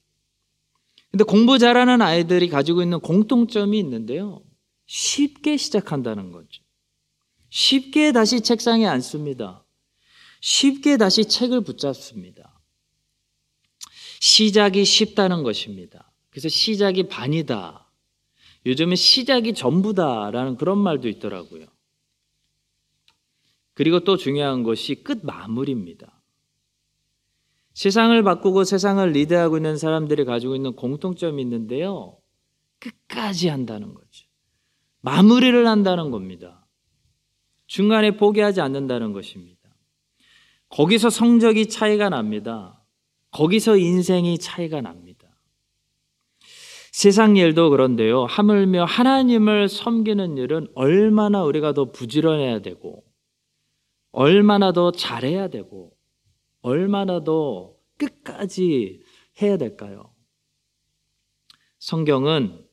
근데 1.10 1.24
공부 1.24 1.58
잘하는 1.58 2.00
아이들이 2.00 2.48
가지고 2.48 2.80
있는 2.80 3.00
공통점이 3.00 3.78
있는데요. 3.78 4.42
쉽게 4.86 5.58
시작한다는 5.58 6.32
거죠. 6.32 6.62
쉽게 7.50 8.12
다시 8.12 8.40
책상에 8.40 8.86
앉습니다. 8.86 9.66
쉽게 10.40 10.96
다시 10.96 11.26
책을 11.26 11.64
붙잡습니다. 11.64 12.58
시작이 14.20 14.86
쉽다는 14.86 15.42
것입니다. 15.42 16.10
그래서 16.30 16.48
시작이 16.48 17.08
반이다. 17.08 17.92
요즘은 18.64 18.96
시작이 18.96 19.52
전부다라는 19.52 20.56
그런 20.56 20.78
말도 20.78 21.08
있더라고요. 21.08 21.66
그리고 23.74 24.00
또 24.00 24.16
중요한 24.16 24.62
것이 24.62 24.94
끝 24.94 25.20
마무리입니다. 25.22 26.13
세상을 27.74 28.22
바꾸고 28.22 28.64
세상을 28.64 29.10
리드하고 29.10 29.56
있는 29.56 29.76
사람들이 29.76 30.24
가지고 30.24 30.54
있는 30.56 30.74
공통점이 30.74 31.42
있는데요. 31.42 32.16
끝까지 32.78 33.48
한다는 33.48 33.94
거죠. 33.94 34.26
마무리를 35.00 35.66
한다는 35.66 36.10
겁니다. 36.10 36.66
중간에 37.66 38.16
포기하지 38.16 38.60
않는다는 38.60 39.12
것입니다. 39.12 39.60
거기서 40.68 41.10
성적이 41.10 41.68
차이가 41.68 42.08
납니다. 42.08 42.82
거기서 43.30 43.76
인생이 43.76 44.38
차이가 44.38 44.80
납니다. 44.80 45.28
세상 46.92 47.36
일도 47.36 47.70
그런데요. 47.70 48.24
하물며 48.24 48.84
하나님을 48.84 49.68
섬기는 49.68 50.38
일은 50.38 50.68
얼마나 50.76 51.42
우리가 51.42 51.72
더 51.72 51.90
부지런해야 51.90 52.60
되고, 52.60 53.02
얼마나 54.12 54.72
더 54.72 54.92
잘해야 54.92 55.48
되고, 55.48 55.93
얼마나 56.64 57.22
더 57.22 57.74
끝까지 57.98 59.02
해야 59.42 59.58
될까요? 59.58 60.14
성경은 61.78 62.66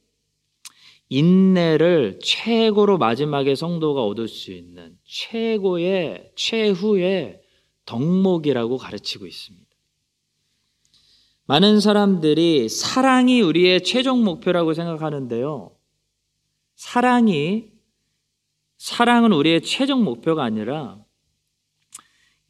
인내를 1.10 2.22
최고로 2.24 2.98
마지막에 2.98 3.54
성도가 3.54 4.06
얻을 4.06 4.30
수 4.30 4.54
있는 4.54 4.98
최고의 5.04 6.32
최후의 6.36 7.42
덕목이라고 7.86 8.78
가르치고 8.78 9.28
있습니다. 9.28 9.68
많은 11.48 11.82
사람들이 11.82 12.70
사랑이 12.70 13.42
우리의 13.42 13.84
최종 13.84 14.24
목표라고 14.24 14.74
생각하는데요. 14.74 15.76
사랑이 16.76 17.74
사랑은 18.78 19.34
우리의 19.34 19.64
최종 19.64 20.06
목표가 20.06 20.46
아니라 20.46 21.04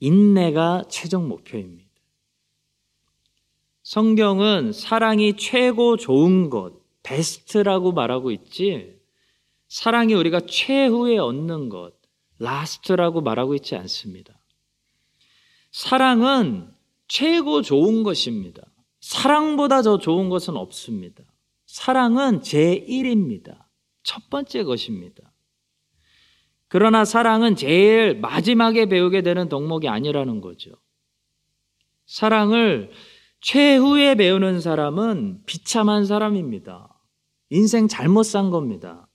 인내가 0.02 0.84
최종 0.90 1.30
목표입니다. 1.30 1.90
성경은 3.84 4.74
사랑이 4.74 5.38
최고 5.38 5.96
좋은 5.96 6.50
것, 6.50 6.74
베스트라고 7.04 7.92
말하고 7.92 8.32
있지 8.32 9.00
사랑이 9.68 10.16
우리가 10.16 10.42
최후에 10.42 11.18
얻는 11.18 11.70
것, 11.70 11.94
라스트라고 12.40 13.22
말하고 13.22 13.54
있지 13.56 13.76
않습니다. 13.76 14.38
사랑은 15.72 16.74
최고 17.08 17.62
좋은 17.62 18.02
것입니다. 18.02 18.64
사랑보다 19.02 19.84
더 19.84 20.00
좋은 20.00 20.30
것은 20.30 20.58
없습니다. 20.58 21.24
사랑은 21.68 22.42
제1입니다. 22.42 23.66
첫 24.04 24.30
번째 24.32 24.64
것입니다. 24.64 25.31
그러나 26.72 27.04
사랑은 27.04 27.58
제일 27.58 28.18
마지막에 28.22 28.86
배우게 28.86 29.24
되는 29.24 29.50
덕목이 29.50 29.90
아니라는 29.90 30.40
거죠. 30.40 30.72
사랑을 32.06 32.92
최후에 33.42 34.16
배우는 34.16 34.62
사람은 34.62 35.42
비참한 35.46 36.06
사람입니다. 36.06 36.98
인생 37.50 37.90
잘못 37.90 38.24
산 38.24 38.52
겁니다. 38.52 39.10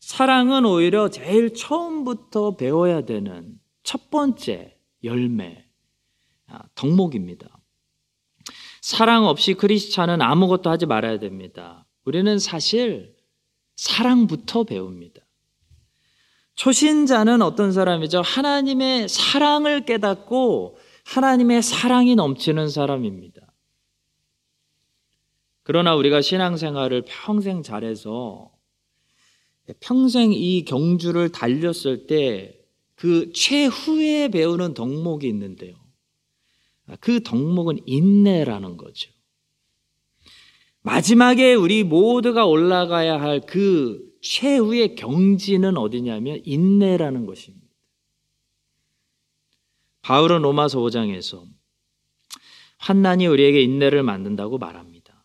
사랑은 0.00 0.64
오히려 0.64 1.10
제일 1.10 1.52
처음부터 1.52 2.56
배워야 2.56 3.02
되는 3.02 3.60
첫 3.82 4.08
번째 4.08 4.78
열매, 5.04 5.66
아, 6.46 6.62
덕목입니다. 6.76 7.60
사랑 8.80 9.26
없이 9.26 9.52
크리스찬은 9.52 10.22
아무것도 10.22 10.70
하지 10.70 10.86
말아야 10.86 11.18
됩니다. 11.18 11.84
우리는 12.06 12.38
사실 12.38 13.14
사랑부터 13.74 14.64
배웁니다. 14.64 15.25
초신자는 16.56 17.42
어떤 17.42 17.72
사람이죠? 17.72 18.22
하나님의 18.22 19.08
사랑을 19.08 19.84
깨닫고 19.84 20.78
하나님의 21.04 21.62
사랑이 21.62 22.14
넘치는 22.16 22.68
사람입니다. 22.68 23.40
그러나 25.62 25.94
우리가 25.94 26.20
신앙생활을 26.20 27.04
평생 27.06 27.62
잘해서 27.62 28.50
평생 29.80 30.32
이 30.32 30.64
경주를 30.64 31.30
달렸을 31.30 32.06
때 32.06 32.56
그 32.96 33.30
최후에 33.32 34.28
배우는 34.28 34.74
덕목이 34.74 35.28
있는데요. 35.28 35.76
그 37.00 37.22
덕목은 37.22 37.80
인내라는 37.84 38.76
거죠. 38.76 39.10
마지막에 40.82 41.54
우리 41.54 41.84
모두가 41.84 42.46
올라가야 42.46 43.20
할 43.20 43.40
그 43.46 44.05
최후의 44.28 44.96
경지는 44.96 45.76
어디냐면 45.76 46.40
인내라는 46.44 47.26
것입니다. 47.26 47.66
바울은 50.02 50.42
로마서 50.42 50.80
5장에서 50.80 51.44
환난이 52.78 53.26
우리에게 53.26 53.62
인내를 53.62 54.02
만든다고 54.02 54.58
말합니다. 54.58 55.24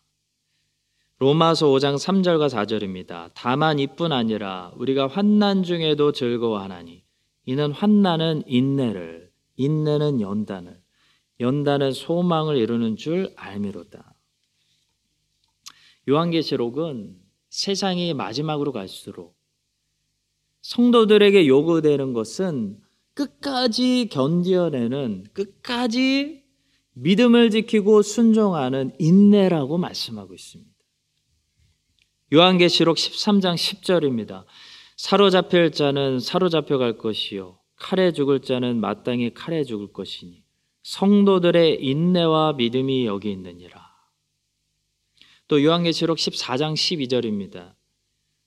로마서 1.18 1.68
5장 1.68 1.96
3절과 1.96 2.48
4절입니다. 2.48 3.30
다만 3.34 3.78
이뿐 3.78 4.12
아니라 4.12 4.72
우리가 4.76 5.06
환난 5.06 5.62
중에도 5.62 6.12
즐거워하나니 6.12 7.04
이는 7.46 7.72
환난은 7.72 8.42
인내를 8.46 9.30
인내는 9.56 10.20
연단을 10.20 10.80
연단은 11.38 11.92
소망을 11.92 12.56
이루는 12.56 12.96
줄 12.96 13.32
알미로다. 13.36 14.14
요한계시록은 16.08 17.21
세상이 17.52 18.14
마지막으로 18.14 18.72
갈수록 18.72 19.36
성도들에게 20.62 21.46
요구되는 21.46 22.14
것은 22.14 22.78
끝까지 23.12 24.08
견디어내는 24.10 25.26
끝까지 25.34 26.44
믿음을 26.94 27.50
지키고 27.50 28.00
순종하는 28.00 28.92
인내라고 28.98 29.76
말씀하고 29.76 30.32
있습니다. 30.32 30.72
요한계시록 32.32 32.96
13장 32.96 33.54
10절입니다. 33.54 34.46
사로잡힐 34.96 35.72
자는 35.72 36.20
사로잡혀 36.20 36.78
갈 36.78 36.96
것이요 36.96 37.58
칼에 37.76 38.12
죽을 38.12 38.40
자는 38.40 38.80
마땅히 38.80 39.34
칼에 39.34 39.64
죽을 39.64 39.92
것이니 39.92 40.42
성도들의 40.84 41.84
인내와 41.84 42.54
믿음이 42.54 43.04
여기 43.04 43.30
있느니라. 43.30 43.81
또 45.48 45.62
요한계시록 45.62 46.18
14장 46.18 46.74
12절입니다. 46.74 47.74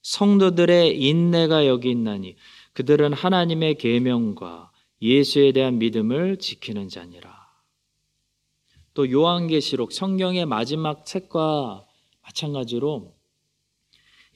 성도들의 0.02 1.00
인내가 1.02 1.68
여기 1.68 1.90
있나니 1.92 2.36
그들은 2.74 3.14
하나님의 3.14 3.76
계명과 3.76 4.72
예수에 5.02 5.52
대한 5.52 5.80
믿음을 5.80 6.38
지키는 6.38 6.90
자니라. 6.90 7.46
또 8.94 9.12
요한계시록 9.12 9.92
성경의 9.92 10.46
마지막 10.46 11.06
책과 11.06 11.86
마찬가지로 12.24 13.14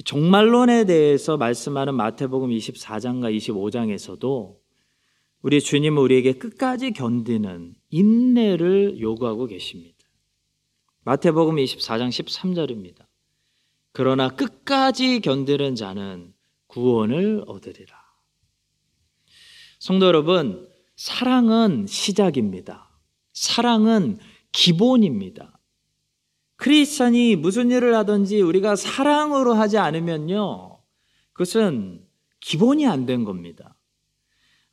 종말론에 0.05 0.85
대해서 0.85 1.37
말씀하는 1.37 1.95
마태복음 1.95 2.49
24장과 2.49 3.35
25장에서도 3.35 4.57
우리 5.41 5.61
주님은 5.61 6.01
우리에게 6.01 6.33
끝까지 6.33 6.91
견디는 6.91 7.75
인내를 7.89 8.99
요구하고 8.99 9.45
계십니다. 9.45 9.98
마태복음 11.09 11.55
24장 11.55 12.09
13절입니다. 12.09 13.03
그러나 13.93 14.29
끝까지 14.29 15.21
견디는 15.21 15.73
자는 15.73 16.35
구원을 16.67 17.45
얻으리라. 17.47 17.97
성도 19.79 20.05
여러분, 20.05 20.69
사랑은 20.97 21.87
시작입니다. 21.87 22.91
사랑은 23.33 24.19
기본입니다. 24.51 25.59
크리스찬이 26.57 27.37
무슨 27.37 27.71
일을 27.71 27.95
하든지 27.95 28.41
우리가 28.41 28.75
사랑으로 28.75 29.55
하지 29.55 29.79
않으면요. 29.79 30.79
그것은 31.33 32.05
기본이 32.39 32.85
안 32.85 33.07
된 33.07 33.23
겁니다. 33.23 33.75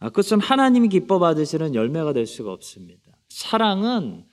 아, 0.00 0.10
그것은 0.10 0.40
하나님이 0.40 0.90
기뻐 0.90 1.18
받으시는 1.18 1.74
열매가 1.74 2.12
될 2.12 2.26
수가 2.26 2.52
없습니다. 2.52 3.10
사랑은 3.30 4.26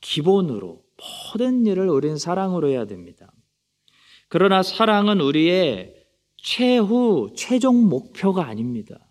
기본으로 0.00 0.85
모든 0.96 1.66
일을 1.66 1.88
우리는 1.88 2.16
사랑으로 2.16 2.68
해야 2.68 2.86
됩니다. 2.86 3.30
그러나 4.28 4.62
사랑은 4.62 5.20
우리의 5.20 5.94
최후, 6.36 7.32
최종 7.36 7.88
목표가 7.88 8.46
아닙니다. 8.46 9.06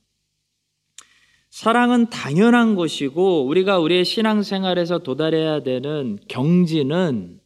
사랑은 1.50 2.10
당연한 2.10 2.76
것이고 2.76 3.45
우리가 3.45 3.80
우리의 3.80 4.04
신앙생활에서 4.04 5.00
도달해야 5.00 5.63
되는 5.63 6.19
경지는 6.28 7.39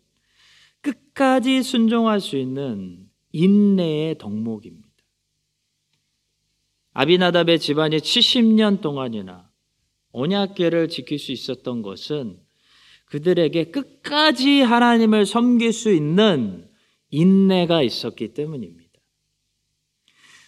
끝까지 0.81 1.61
순종할 1.61 2.19
수 2.19 2.37
있는 2.37 3.07
인내의 3.31 4.17
덕목입니다. 4.17 4.89
아비나답의 6.93 7.59
집안이 7.59 7.97
70년 7.97 8.81
동안이나 8.81 9.49
언약궤를 10.11 10.89
지킬 10.89 11.19
수 11.19 11.31
있었던 11.31 11.81
것은 11.81 12.39
그들에게 13.09 13.65
끝까지 13.65 14.61
하나님을 14.61 15.25
섬길 15.25 15.73
수 15.73 15.91
있는 15.91 16.67
인내가 17.09 17.81
있었기 17.81 18.33
때문입니다. 18.33 18.89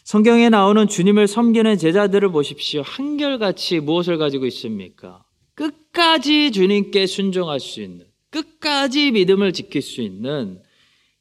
성경에 0.04 0.50
나오는 0.50 0.88
주님을 0.88 1.28
섬기는 1.28 1.78
제자들을 1.78 2.32
보십시오. 2.32 2.82
한결같이 2.82 3.80
무엇을 3.80 4.18
가지고 4.18 4.46
있습니까? 4.48 5.24
끝까지 5.56 6.52
주님께 6.52 7.08
순종할 7.08 7.60
수 7.60 7.82
있는 7.82 8.06
끝까지 8.30 9.12
믿음을 9.12 9.54
지킬 9.54 9.82
수 9.82 10.02
있는 10.02 10.62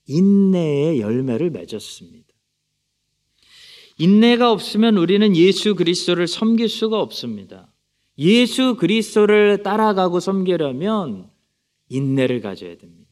인내의 0.06 1.00
열매를 1.00 1.50
맺었습니다. 1.50 2.26
인내가 3.98 4.50
없으면 4.50 4.96
우리는 4.96 5.36
예수 5.36 5.74
그리스도를 5.74 6.26
섬길 6.26 6.68
수가 6.68 7.00
없습니다. 7.00 7.70
예수 8.18 8.76
그리스도를 8.76 9.62
따라가고 9.62 10.20
섬기려면 10.20 11.29
인내를 11.90 12.40
가져야 12.40 12.78
됩니다. 12.78 13.10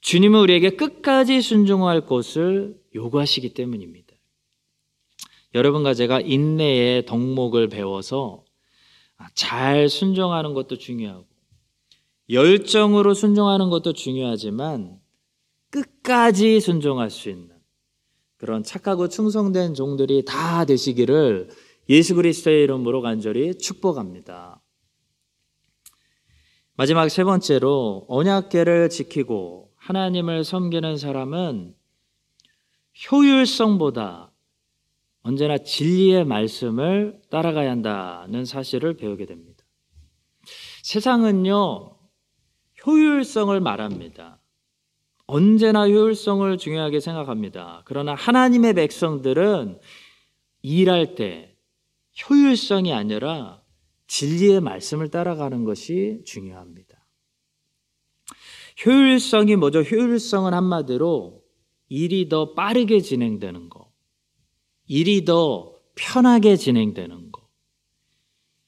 주님은 0.00 0.40
우리에게 0.40 0.70
끝까지 0.70 1.42
순종할 1.42 2.06
것을 2.06 2.80
요구하시기 2.94 3.52
때문입니다. 3.52 4.14
여러분과 5.54 5.94
제가 5.94 6.20
인내의 6.20 7.06
덕목을 7.06 7.68
배워서 7.68 8.44
잘 9.34 9.88
순종하는 9.88 10.54
것도 10.54 10.78
중요하고 10.78 11.26
열정으로 12.30 13.14
순종하는 13.14 13.70
것도 13.70 13.92
중요하지만 13.92 15.00
끝까지 15.70 16.60
순종할 16.60 17.10
수 17.10 17.28
있는 17.28 17.56
그런 18.36 18.62
착하고 18.62 19.08
충성된 19.08 19.74
종들이 19.74 20.24
다 20.24 20.64
되시기를 20.64 21.48
예수 21.88 22.14
그리스도의 22.14 22.64
이름으로 22.64 23.00
간절히 23.00 23.56
축복합니다. 23.56 24.62
마지막 26.78 27.08
세 27.08 27.24
번째로 27.24 28.04
언약계를 28.06 28.90
지키고 28.90 29.72
하나님을 29.76 30.44
섬기는 30.44 30.98
사람은 30.98 31.74
효율성보다 33.10 34.30
언제나 35.22 35.56
진리의 35.56 36.26
말씀을 36.26 37.20
따라가야 37.30 37.70
한다는 37.70 38.44
사실을 38.44 38.96
배우게 38.98 39.24
됩니다. 39.24 39.64
세상은요, 40.82 41.96
효율성을 42.86 43.58
말합니다. 43.58 44.38
언제나 45.26 45.88
효율성을 45.88 46.58
중요하게 46.58 47.00
생각합니다. 47.00 47.82
그러나 47.86 48.14
하나님의 48.14 48.74
백성들은 48.74 49.80
일할 50.60 51.14
때 51.14 51.56
효율성이 52.28 52.92
아니라 52.92 53.62
진리의 54.06 54.60
말씀을 54.60 55.10
따라가는 55.10 55.64
것이 55.64 56.22
중요합니다. 56.24 57.04
효율성이 58.84 59.56
뭐죠? 59.56 59.80
효율성은 59.80 60.52
한마디로 60.52 61.42
일이 61.88 62.28
더 62.28 62.54
빠르게 62.54 63.00
진행되는 63.00 63.68
거, 63.68 63.92
일이 64.86 65.24
더 65.24 65.74
편하게 65.94 66.56
진행되는 66.56 67.32
거, 67.32 67.48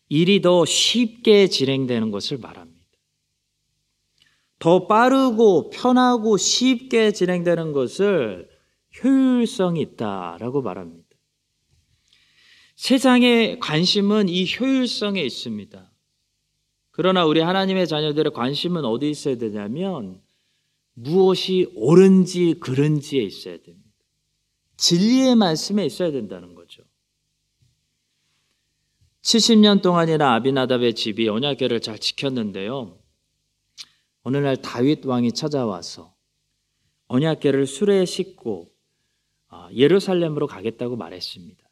일이 0.09 0.41
더 0.41 0.65
쉽게 0.65 1.49
진행되는 1.49 2.11
것을 2.11 2.39
말합니다. 2.39 2.79
더 4.59 4.87
빠르고 4.87 5.71
편하고 5.71 6.37
쉽게 6.37 7.13
진행되는 7.13 7.73
것을 7.73 8.49
효율성이 9.03 9.83
있다라고 9.83 10.63
말합니다. 10.63 11.08
세상의 12.79 13.59
관심은 13.59 14.29
이 14.29 14.47
효율성에 14.49 15.21
있습니다. 15.21 15.91
그러나 16.93 17.27
우리 17.27 17.41
하나님의 17.41 17.89
자녀들의 17.89 18.33
관심은 18.33 18.85
어디 18.85 19.11
있어야 19.11 19.37
되냐면 19.37 20.23
무엇이 20.95 21.73
옳은지 21.75 22.55
그른지에 22.61 23.21
있어야 23.21 23.57
됩니다. 23.57 23.91
진리의 24.77 25.35
말씀에 25.35 25.85
있어야 25.87 26.13
된다는 26.13 26.55
거죠. 26.55 26.85
70년 29.23 29.83
동안이나 29.83 30.35
아비나답의 30.35 30.95
집이 30.95 31.29
언약궤를 31.29 31.81
잘 31.81 31.99
지켰는데요. 31.99 32.97
어느 34.23 34.37
날 34.37 34.57
다윗 34.57 35.05
왕이 35.05 35.33
찾아와서 35.33 36.15
언약궤를 37.09 37.67
수레에 37.67 38.05
싣고 38.05 38.71
아, 39.49 39.69
예루살렘으로 39.73 40.47
가겠다고 40.47 40.95
말했습니다. 40.95 41.68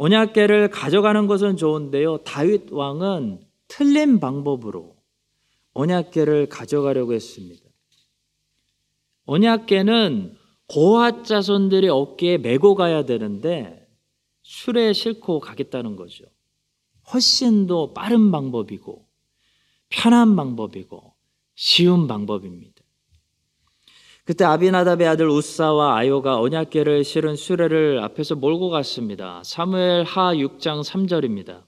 언약궤를 0.00 0.70
가져가는 0.70 1.26
것은 1.26 1.58
좋은데요. 1.58 2.24
다윗 2.24 2.72
왕은 2.72 3.44
틀린 3.68 4.18
방법으로 4.18 4.96
언약궤를 5.74 6.48
가져가려고 6.48 7.12
했습니다. 7.12 7.62
언약궤는 9.26 10.38
고핫 10.68 11.26
자손들이 11.26 11.90
어깨에 11.90 12.38
메고 12.38 12.74
가야 12.74 13.04
되는데 13.04 13.86
수레에 14.40 14.94
싣고 14.94 15.38
가겠다는 15.38 15.96
거죠. 15.96 16.24
훨씬 17.12 17.66
더 17.66 17.92
빠른 17.92 18.30
방법이고 18.30 19.06
편한 19.90 20.34
방법이고 20.34 21.12
쉬운 21.56 22.06
방법입니다. 22.06 22.79
그때 24.24 24.44
아비나답의 24.44 25.08
아들 25.08 25.28
우사와 25.28 25.96
아요가 25.96 26.40
언약궤를 26.40 27.04
실은 27.04 27.36
수레를 27.36 28.00
앞에서 28.00 28.34
몰고 28.36 28.70
갔습니다. 28.70 29.42
사무엘 29.44 30.04
하 30.04 30.34
6장 30.34 30.84
3절입니다. 30.84 31.64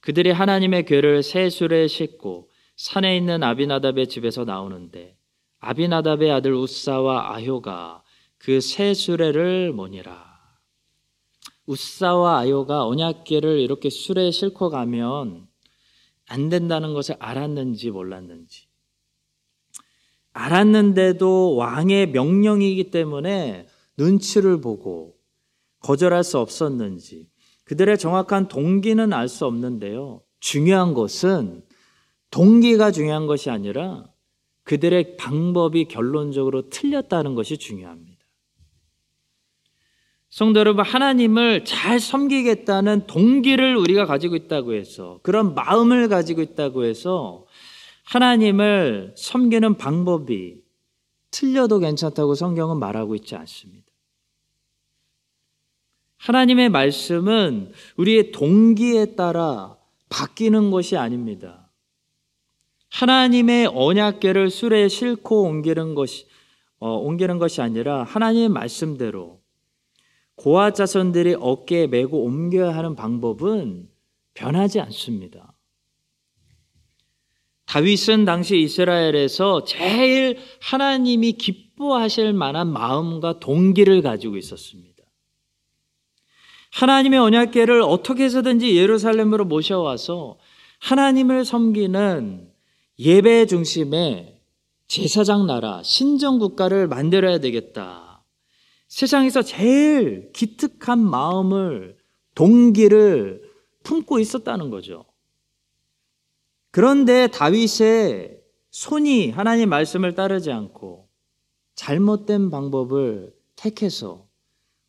그들이 0.00 0.30
하나님의 0.30 0.86
궤를 0.86 1.22
새 1.22 1.50
수레에 1.50 1.86
싣고 1.86 2.50
산에 2.76 3.16
있는 3.16 3.42
아비나답의 3.42 4.08
집에서 4.08 4.44
나오는데 4.44 5.16
아비나답의 5.60 6.32
아들 6.32 6.54
우사와 6.54 7.34
아효가 7.34 8.02
그 8.40 8.58
새 8.60 8.94
수레를 8.94 9.72
모니라. 9.72 10.30
우사와 11.66 12.38
아요가 12.38 12.86
언약궤를 12.86 13.60
이렇게 13.60 13.90
수레에 13.90 14.30
싣고 14.30 14.70
가면 14.70 15.46
안 16.26 16.48
된다는 16.48 16.94
것을 16.94 17.16
알았는지 17.18 17.90
몰랐는지 17.90 18.69
알았는데도 20.32 21.56
왕의 21.56 22.10
명령이기 22.10 22.90
때문에 22.90 23.66
눈치를 23.96 24.60
보고 24.60 25.16
거절할 25.80 26.24
수 26.24 26.38
없었는지 26.38 27.28
그들의 27.64 27.98
정확한 27.98 28.48
동기는 28.48 29.12
알 29.12 29.28
수 29.28 29.46
없는데요. 29.46 30.22
중요한 30.40 30.94
것은 30.94 31.62
동기가 32.30 32.90
중요한 32.90 33.26
것이 33.26 33.50
아니라 33.50 34.04
그들의 34.64 35.16
방법이 35.16 35.86
결론적으로 35.86 36.68
틀렸다는 36.68 37.34
것이 37.34 37.58
중요합니다. 37.58 38.20
성도 40.28 40.60
여러분, 40.60 40.84
하나님을 40.84 41.64
잘 41.64 41.98
섬기겠다는 41.98 43.08
동기를 43.08 43.76
우리가 43.76 44.06
가지고 44.06 44.36
있다고 44.36 44.74
해서, 44.74 45.18
그런 45.24 45.54
마음을 45.54 46.08
가지고 46.08 46.40
있다고 46.40 46.84
해서, 46.84 47.46
하나님을 48.10 49.14
섬기는 49.16 49.76
방법이 49.76 50.64
틀려도 51.30 51.78
괜찮다고 51.78 52.34
성경은 52.34 52.78
말하고 52.80 53.14
있지 53.14 53.36
않습니다. 53.36 53.86
하나님의 56.16 56.70
말씀은 56.70 57.70
우리의 57.96 58.32
동기에 58.32 59.14
따라 59.14 59.76
바뀌는 60.08 60.72
것이 60.72 60.96
아닙니다. 60.96 61.70
하나님의 62.90 63.68
언약계를 63.72 64.50
수레에 64.50 64.88
싣고 64.88 65.44
옮기는 65.44 65.94
것이, 65.94 66.26
어, 66.80 66.90
옮기는 66.96 67.38
것이 67.38 67.62
아니라 67.62 68.02
하나님의 68.02 68.48
말씀대로 68.48 69.40
고아 70.34 70.72
자손들이 70.72 71.36
어깨에 71.38 71.86
메고 71.86 72.24
옮겨야 72.24 72.74
하는 72.74 72.96
방법은 72.96 73.88
변하지 74.34 74.80
않습니다. 74.80 75.49
다윗은 77.70 78.24
당시 78.24 78.58
이스라엘에서 78.58 79.62
제일 79.62 80.38
하나님이 80.60 81.34
기뻐하실 81.34 82.32
만한 82.32 82.72
마음과 82.72 83.38
동기를 83.38 84.02
가지고 84.02 84.36
있었습니다. 84.38 85.04
하나님의 86.72 87.20
언약궤를 87.20 87.80
어떻게 87.82 88.24
해서든지 88.24 88.76
예루살렘으로 88.76 89.44
모셔와서 89.44 90.38
하나님을 90.80 91.44
섬기는 91.44 92.50
예배 92.98 93.46
중심의 93.46 94.40
제사장 94.88 95.46
나라, 95.46 95.80
신정 95.84 96.40
국가를 96.40 96.88
만들어야 96.88 97.38
되겠다. 97.38 98.24
세상에서 98.88 99.42
제일 99.42 100.32
기특한 100.32 100.98
마음을, 100.98 101.96
동기를 102.34 103.48
품고 103.84 104.18
있었다는 104.18 104.70
거죠. 104.70 105.04
그런데 106.70 107.26
다윗의 107.28 108.40
손이 108.70 109.30
하나님 109.30 109.68
말씀을 109.68 110.14
따르지 110.14 110.52
않고 110.52 111.08
잘못된 111.74 112.50
방법을 112.50 113.34
택해서 113.56 114.28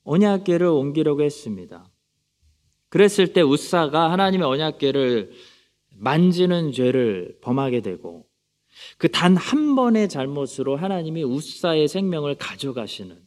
언약궤를 0.03 0.67
옮기려고 0.67 1.23
했습니다. 1.23 1.89
그랬을 2.89 3.33
때 3.33 3.41
우사가 3.41 4.11
하나님의 4.11 4.47
언약궤를 4.47 5.31
만지는 5.95 6.71
죄를 6.71 7.37
범하게 7.41 7.81
되고 7.81 8.27
그 8.97 9.07
단 9.09 9.35
한 9.35 9.75
번의 9.75 10.09
잘못으로 10.09 10.75
하나님이 10.77 11.23
우사의 11.23 11.87
생명을 11.87 12.35
가져가시는 12.35 13.21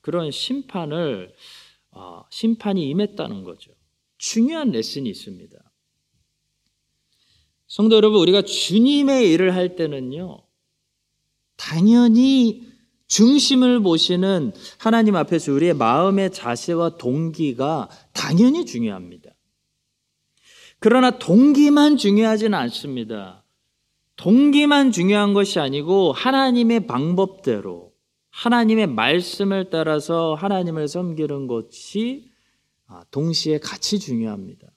그런 0.00 0.30
심판을 0.30 1.34
어, 1.90 2.24
심판이 2.30 2.88
임했다는 2.90 3.44
거죠. 3.44 3.72
중요한 4.18 4.70
레슨이 4.70 5.08
있습니다. 5.10 5.56
성도 7.68 7.96
여러분, 7.96 8.20
우리가 8.20 8.42
주님의 8.42 9.30
일을 9.30 9.54
할 9.54 9.76
때는요, 9.76 10.42
당연히 11.56 12.66
중심을 13.08 13.80
보시는 13.80 14.52
하나님 14.78 15.16
앞에서 15.16 15.52
우리의 15.52 15.74
마음의 15.74 16.32
자세와 16.32 16.96
동기가 16.96 17.88
당연히 18.12 18.64
중요합니다. 18.64 19.30
그러나 20.78 21.18
동기만 21.18 21.96
중요하지는 21.96 22.56
않습니다. 22.56 23.44
동기만 24.16 24.92
중요한 24.92 25.34
것이 25.34 25.58
아니고 25.58 26.12
하나님의 26.12 26.86
방법대로 26.86 27.92
하나님의 28.30 28.86
말씀을 28.88 29.70
따라서 29.70 30.34
하나님을 30.34 30.88
섬기는 30.88 31.46
것이 31.46 32.30
아, 32.86 33.02
동시에 33.10 33.58
같이 33.58 33.98
중요합니다. 33.98 34.67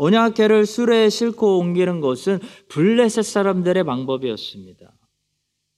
언약계를 0.00 0.64
수레에 0.64 1.10
싣고 1.10 1.58
옮기는 1.58 2.00
것은 2.00 2.40
블레셋 2.68 3.22
사람들의 3.22 3.84
방법이었습니다. 3.84 4.90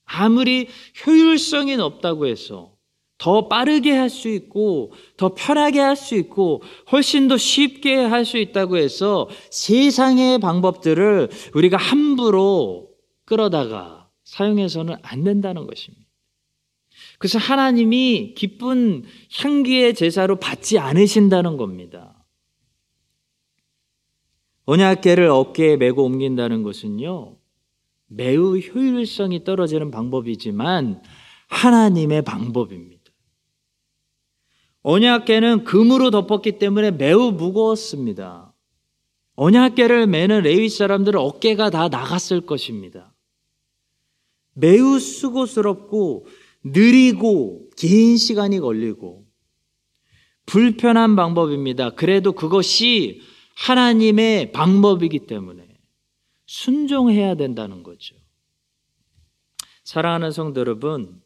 아무리 0.05 0.69
효율성이 1.05 1.77
높다고 1.77 2.27
해서 2.27 2.73
더 3.19 3.49
빠르게 3.49 3.91
할 3.93 4.09
수 4.09 4.29
있고 4.29 4.93
더 5.17 5.35
편하게 5.35 5.81
할 5.81 5.97
수 5.97 6.15
있고 6.15 6.63
훨씬 6.93 7.27
더 7.27 7.37
쉽게 7.37 7.97
할 7.97 8.25
수 8.25 8.39
있다고 8.39 8.77
해서 8.77 9.29
세상의 9.51 10.39
방법들을 10.39 11.29
우리가 11.55 11.77
함부로 11.77 12.91
끌어다가 13.25 14.09
사용해서는 14.25 14.97
안 15.03 15.25
된다는 15.25 15.67
것입니다. 15.67 16.07
그래서 17.19 17.39
하나님이 17.39 18.35
기쁜 18.37 19.05
향기의 19.41 19.95
제사로 19.95 20.37
받지 20.37 20.79
않으신다는 20.79 21.57
겁니다. 21.57 22.12
언약계를 24.65 25.27
어깨에 25.27 25.77
메고 25.77 26.05
옮긴다는 26.05 26.63
것은요, 26.63 27.37
매우 28.07 28.59
효율성이 28.59 29.45
떨어지는 29.45 29.91
방법이지만 29.91 31.03
하나님의 31.49 32.23
방법입니다. 32.23 33.03
언약계는 34.83 35.65
금으로 35.65 36.11
덮었기 36.11 36.59
때문에 36.59 36.91
매우 36.91 37.33
무거웠습니다. 37.33 38.53
언약계를 39.35 40.07
매는 40.07 40.43
레위 40.43 40.69
사람들은 40.69 41.19
어깨가 41.19 41.71
다 41.71 41.89
나갔을 41.89 42.43
것입니다. 42.43 43.15
매우 44.55 44.99
수고스럽고 44.99 46.27
느리고 46.65 47.71
긴 47.77 48.17
시간이 48.17 48.61
걸리고 48.61 49.25
불편한 50.47 51.17
방법입니다. 51.17 51.91
그래도 51.91 52.33
그것이 52.33 53.23
하나님의 53.55 54.53
방법이기 54.53 55.21
때문에 55.27 55.69
순종해야 56.47 57.35
된다는 57.35 57.83
거죠. 57.83 58.15
사랑하는 59.85 60.31
성도 60.31 60.61
여러분, 60.61 61.23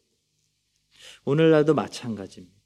오늘날도 1.25 1.73
마찬가지입니다. 1.73 2.57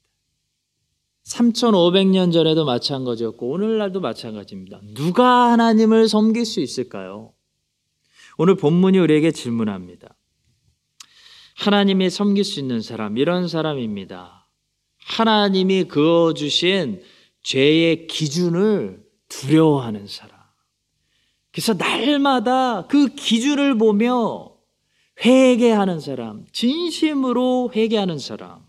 3,500년 1.24 2.32
전에도 2.32 2.64
마찬가지였고, 2.64 3.50
오늘날도 3.50 4.00
마찬가지입니다. 4.00 4.80
누가 4.94 5.52
하나님을 5.52 6.08
섬길 6.08 6.44
수 6.44 6.60
있을까요? 6.60 7.32
오늘 8.38 8.56
본문이 8.56 8.98
우리에게 8.98 9.30
질문합니다. 9.30 10.16
하나님이 11.56 12.10
섬길 12.10 12.44
수 12.44 12.60
있는 12.60 12.80
사람, 12.80 13.18
이런 13.18 13.46
사람입니다. 13.46 14.48
하나님이 14.98 15.84
그어주신 15.84 17.02
죄의 17.42 18.06
기준을 18.06 19.01
두려워하는 19.32 20.06
사람. 20.06 20.38
그래서 21.50 21.74
날마다 21.74 22.86
그 22.86 23.08
기준을 23.08 23.76
보며 23.78 24.52
회개하는 25.24 26.00
사람, 26.00 26.46
진심으로 26.52 27.72
회개하는 27.74 28.18
사람. 28.18 28.64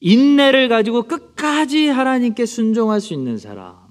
인내를 0.00 0.68
가지고 0.68 1.02
끝까지 1.02 1.88
하나님께 1.88 2.46
순종할 2.46 3.00
수 3.00 3.12
있는 3.12 3.36
사람. 3.36 3.90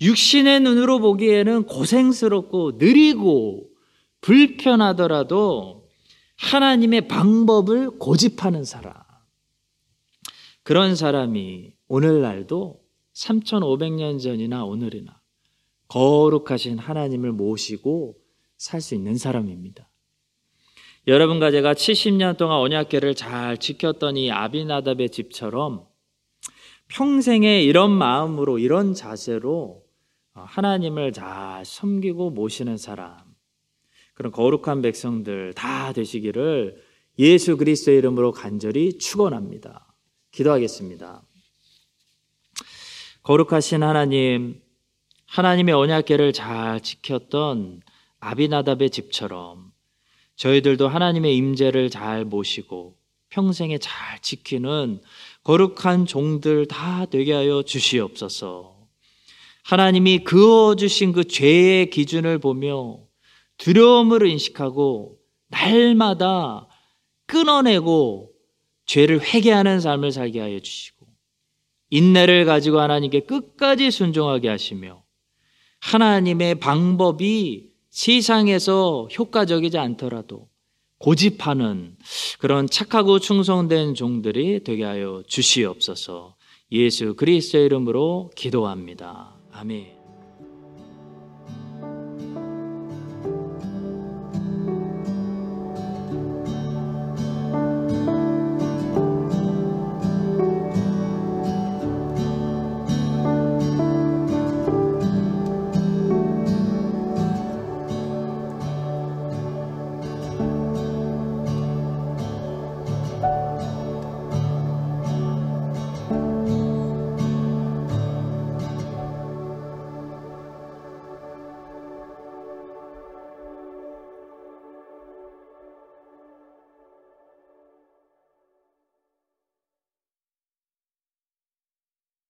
육신의 0.00 0.60
눈으로 0.60 1.00
보기에는 1.00 1.64
고생스럽고 1.64 2.72
느리고 2.78 3.68
불편하더라도 4.20 5.88
하나님의 6.36 7.08
방법을 7.08 7.98
고집하는 7.98 8.64
사람. 8.64 8.94
그런 10.62 10.96
사람이 10.96 11.74
오늘날도 11.88 12.77
3,500년 13.18 14.20
전이나 14.20 14.64
오늘이나 14.64 15.20
거룩하신 15.88 16.78
하나님을 16.78 17.32
모시고 17.32 18.16
살 18.56 18.80
수 18.80 18.94
있는 18.94 19.16
사람입니다. 19.16 19.88
여러분과 21.06 21.50
제가 21.50 21.74
70년 21.74 22.36
동안 22.36 22.58
언약궤를 22.58 23.14
잘 23.14 23.56
지켰던 23.56 24.16
이 24.16 24.30
아비나답의 24.30 25.10
집처럼 25.10 25.86
평생에 26.88 27.62
이런 27.62 27.90
마음으로 27.90 28.58
이런 28.58 28.94
자세로 28.94 29.84
하나님을 30.34 31.12
잘 31.12 31.64
섬기고 31.64 32.30
모시는 32.30 32.76
사람 32.76 33.16
그런 34.14 34.32
거룩한 34.32 34.82
백성들 34.82 35.54
다 35.54 35.92
되시기를 35.92 36.82
예수 37.18 37.56
그리스도의 37.56 37.98
이름으로 37.98 38.32
간절히 38.32 38.98
축원합니다. 38.98 39.94
기도하겠습니다. 40.30 41.27
거룩하신 43.28 43.82
하나님, 43.82 44.58
하나님의 45.26 45.74
언약궤를 45.74 46.32
잘 46.32 46.80
지켰던 46.80 47.82
아비나답의 48.20 48.88
집처럼 48.88 49.70
저희들도 50.36 50.88
하나님의 50.88 51.36
임재를 51.36 51.90
잘 51.90 52.24
모시고 52.24 52.96
평생에 53.28 53.76
잘 53.76 54.18
지키는 54.22 55.02
거룩한 55.44 56.06
종들 56.06 56.68
다 56.68 57.04
되게 57.04 57.34
하여 57.34 57.62
주시옵소서. 57.62 58.78
하나님이 59.62 60.24
그어 60.24 60.74
주신 60.74 61.12
그 61.12 61.24
죄의 61.24 61.90
기준을 61.90 62.38
보며 62.38 62.98
두려움을 63.58 64.26
인식하고 64.26 65.18
날마다 65.48 66.66
끊어내고 67.26 68.32
죄를 68.86 69.20
회개하는 69.20 69.80
삶을 69.80 70.12
살게 70.12 70.40
하여 70.40 70.58
주시고 70.60 70.97
인내를 71.90 72.44
가지고 72.44 72.80
하나님께 72.80 73.20
끝까지 73.20 73.90
순종하게 73.90 74.48
하시며 74.48 75.02
하나님의 75.80 76.56
방법이 76.56 77.70
세상에서 77.90 79.08
효과적이지 79.16 79.78
않더라도 79.78 80.48
고집하는 80.98 81.96
그런 82.38 82.68
착하고 82.68 83.18
충성된 83.18 83.94
종들이 83.94 84.62
되게 84.64 84.84
하여 84.84 85.22
주시옵소서 85.26 86.36
예수 86.72 87.14
그리스도의 87.14 87.66
이름으로 87.66 88.30
기도합니다. 88.36 89.34
아멘. 89.52 89.97